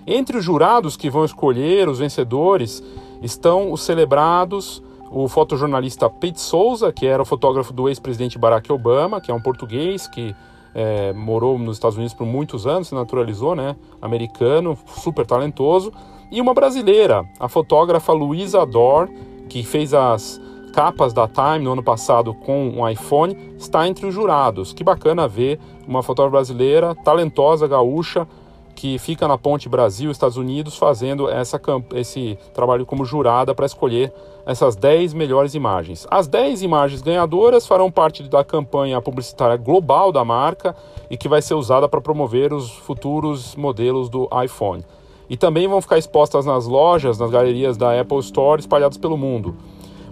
Entre 0.07 0.39
os 0.39 0.45
jurados 0.45 0.97
que 0.97 1.11
vão 1.11 1.25
escolher 1.25 1.89
os 1.89 1.99
vencedores 1.99 2.83
estão 3.23 3.71
os 3.71 3.83
celebrados 3.83 4.83
o 5.11 5.27
fotojornalista 5.27 6.09
Pete 6.11 6.41
Souza, 6.41 6.93
que 6.93 7.07
era 7.07 7.23
o 7.23 7.25
fotógrafo 7.25 7.73
do 7.73 7.89
ex-presidente 7.89 8.39
Barack 8.39 8.71
Obama, 8.71 9.21
que 9.21 9.31
é 9.31 9.35
um 9.35 9.41
português 9.41 10.07
que 10.07 10.35
é, 10.75 11.13
morou 11.15 11.59
nos 11.59 11.77
Estados 11.77 11.97
Unidos 11.97 12.15
por 12.15 12.27
muitos 12.27 12.67
anos, 12.67 12.89
se 12.89 12.95
naturalizou, 12.95 13.55
né? 13.55 13.75
Americano, 14.03 14.77
super 14.87 15.27
talentoso. 15.27 15.93
E 16.31 16.41
uma 16.43 16.53
brasileira, 16.53 17.25
a 17.41 17.49
fotógrafa 17.49 18.13
Luisa 18.13 18.67
Dor, 18.67 19.09
que 19.49 19.63
fez 19.63 19.95
as 19.95 20.39
capas 20.79 21.13
da 21.13 21.27
Time 21.27 21.65
no 21.65 21.73
ano 21.73 21.83
passado 21.83 22.33
com 22.33 22.69
um 22.69 22.89
iPhone, 22.89 23.37
está 23.59 23.89
entre 23.89 24.07
os 24.07 24.15
jurados. 24.15 24.73
Que 24.73 24.85
bacana 24.85 25.27
ver 25.27 25.59
uma 25.89 26.05
fotógrafa 26.05 26.37
brasileira, 26.37 26.95
talentosa, 26.95 27.67
gaúcha, 27.67 28.29
que 28.77 28.97
fica 28.97 29.27
na 29.27 29.37
ponte 29.37 29.69
Brasil-Estados 29.69 30.37
Unidos 30.37 30.77
fazendo 30.79 31.29
essa, 31.29 31.61
esse 31.97 32.39
trabalho 32.55 32.87
como 32.87 33.05
jurada 33.05 33.57
para 33.57 33.67
escolher 33.67 34.13
essas 34.47 34.77
10 34.77 35.15
melhores 35.15 35.53
imagens. 35.57 36.07
As 36.09 36.29
10 36.29 36.63
imagens 36.63 37.03
ganhadoras 37.03 37.67
farão 37.67 37.91
parte 37.91 38.23
da 38.23 38.45
campanha 38.45 39.03
publicitária 39.03 39.57
global 39.57 40.13
da 40.13 40.25
marca 40.25 40.77
e 41.11 41.17
que 41.17 41.29
vai 41.29 41.43
ser 41.43 41.55
usada 41.55 41.89
para 41.89 42.01
promover 42.01 42.53
os 42.53 42.71
futuros 42.71 43.57
modelos 43.57 44.09
do 44.09 44.29
iPhone. 44.45 44.85
E 45.29 45.37
também 45.37 45.67
vão 45.67 45.83
ficar 45.83 45.99
expostas 45.99 46.47
nas 46.47 46.69
lojas, 46.69 47.19
nas 47.19 47.33
galerias 47.33 47.77
da 47.77 48.01
Apple 48.01 48.21
Store 48.21 48.61
espalhadas 48.61 48.97
pelo 48.97 49.17
mundo. 49.17 49.57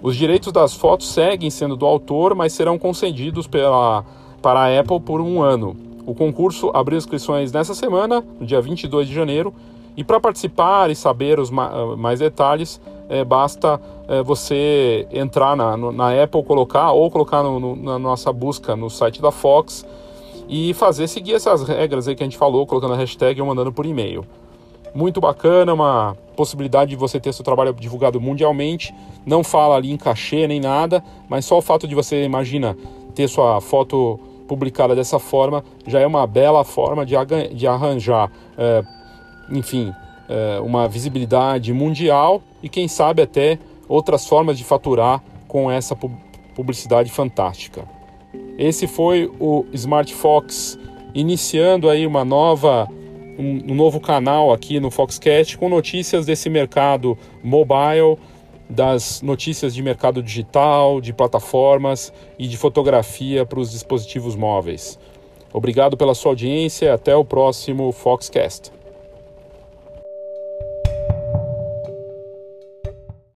Os 0.02 0.16
direitos 0.16 0.52
das 0.52 0.74
fotos 0.74 1.08
seguem 1.08 1.50
sendo 1.50 1.76
do 1.76 1.86
autor, 1.86 2.34
mas 2.34 2.52
serão 2.52 2.78
concedidos 2.78 3.46
pela, 3.46 4.04
para 4.42 4.60
a 4.60 4.80
Apple 4.80 5.00
por 5.00 5.20
um 5.20 5.42
ano. 5.42 5.76
O 6.06 6.14
concurso 6.14 6.70
abriu 6.72 6.98
inscrições 6.98 7.50
nessa 7.50 7.74
semana, 7.74 8.24
no 8.38 8.46
dia 8.46 8.60
22 8.60 9.08
de 9.08 9.14
janeiro, 9.14 9.52
e 9.96 10.04
para 10.04 10.20
participar 10.20 10.90
e 10.90 10.94
saber 10.94 11.40
os 11.40 11.50
ma 11.50 11.96
mais 11.96 12.20
detalhes, 12.20 12.80
é, 13.08 13.24
basta 13.24 13.80
é, 14.06 14.22
você 14.22 15.06
entrar 15.10 15.56
na, 15.56 15.76
na 15.76 16.22
Apple, 16.22 16.42
colocar 16.44 16.92
ou 16.92 17.10
colocar 17.10 17.42
no, 17.42 17.58
no, 17.58 17.76
na 17.76 17.98
nossa 17.98 18.32
busca 18.32 18.76
no 18.76 18.90
site 18.90 19.22
da 19.22 19.32
Fox 19.32 19.86
e 20.48 20.74
fazer 20.74 21.08
seguir 21.08 21.34
essas 21.34 21.66
regras 21.66 22.06
aí 22.06 22.14
que 22.14 22.22
a 22.22 22.26
gente 22.26 22.36
falou, 22.36 22.66
colocando 22.66 22.92
a 22.92 22.96
hashtag 22.96 23.40
ou 23.40 23.46
mandando 23.46 23.72
por 23.72 23.86
e-mail 23.86 24.24
muito 24.96 25.20
bacana, 25.20 25.74
uma 25.74 26.16
possibilidade 26.34 26.90
de 26.90 26.96
você 26.96 27.20
ter 27.20 27.32
seu 27.34 27.44
trabalho 27.44 27.74
divulgado 27.74 28.18
mundialmente. 28.18 28.94
Não 29.26 29.44
fala 29.44 29.76
ali 29.76 29.92
em 29.92 29.96
cachê 29.96 30.46
nem 30.46 30.58
nada, 30.58 31.04
mas 31.28 31.44
só 31.44 31.58
o 31.58 31.62
fato 31.62 31.86
de 31.86 31.94
você, 31.94 32.24
imagina, 32.24 32.76
ter 33.14 33.28
sua 33.28 33.60
foto 33.60 34.18
publicada 34.48 34.94
dessa 34.94 35.18
forma 35.18 35.62
já 35.86 36.00
é 36.00 36.06
uma 36.06 36.26
bela 36.26 36.64
forma 36.64 37.04
de, 37.04 37.14
de 37.54 37.66
arranjar, 37.66 38.30
é, 38.56 38.82
enfim, 39.50 39.92
é, 40.28 40.60
uma 40.60 40.88
visibilidade 40.88 41.72
mundial 41.72 42.40
e 42.62 42.68
quem 42.68 42.88
sabe 42.88 43.22
até 43.22 43.58
outras 43.88 44.26
formas 44.26 44.56
de 44.56 44.64
faturar 44.64 45.22
com 45.46 45.70
essa 45.70 45.96
publicidade 46.54 47.10
fantástica. 47.10 47.84
Esse 48.56 48.86
foi 48.86 49.30
o 49.38 49.66
Smart 49.72 50.12
Fox 50.14 50.78
iniciando 51.14 51.88
aí 51.88 52.06
uma 52.06 52.24
nova 52.24 52.88
um, 53.38 53.72
um 53.72 53.74
novo 53.74 54.00
canal 54.00 54.52
aqui 54.52 54.80
no 54.80 54.90
Foxcast 54.90 55.56
com 55.58 55.68
notícias 55.68 56.26
desse 56.26 56.48
mercado 56.50 57.16
mobile, 57.42 58.18
das 58.68 59.22
notícias 59.22 59.74
de 59.74 59.82
mercado 59.82 60.22
digital, 60.22 61.00
de 61.00 61.12
plataformas 61.12 62.12
e 62.38 62.46
de 62.48 62.56
fotografia 62.56 63.46
para 63.46 63.60
os 63.60 63.70
dispositivos 63.70 64.34
móveis. 64.34 64.98
Obrigado 65.52 65.96
pela 65.96 66.14
sua 66.14 66.32
audiência 66.32 66.86
e 66.86 66.90
até 66.90 67.14
o 67.14 67.24
próximo 67.24 67.92
Foxcast. 67.92 68.75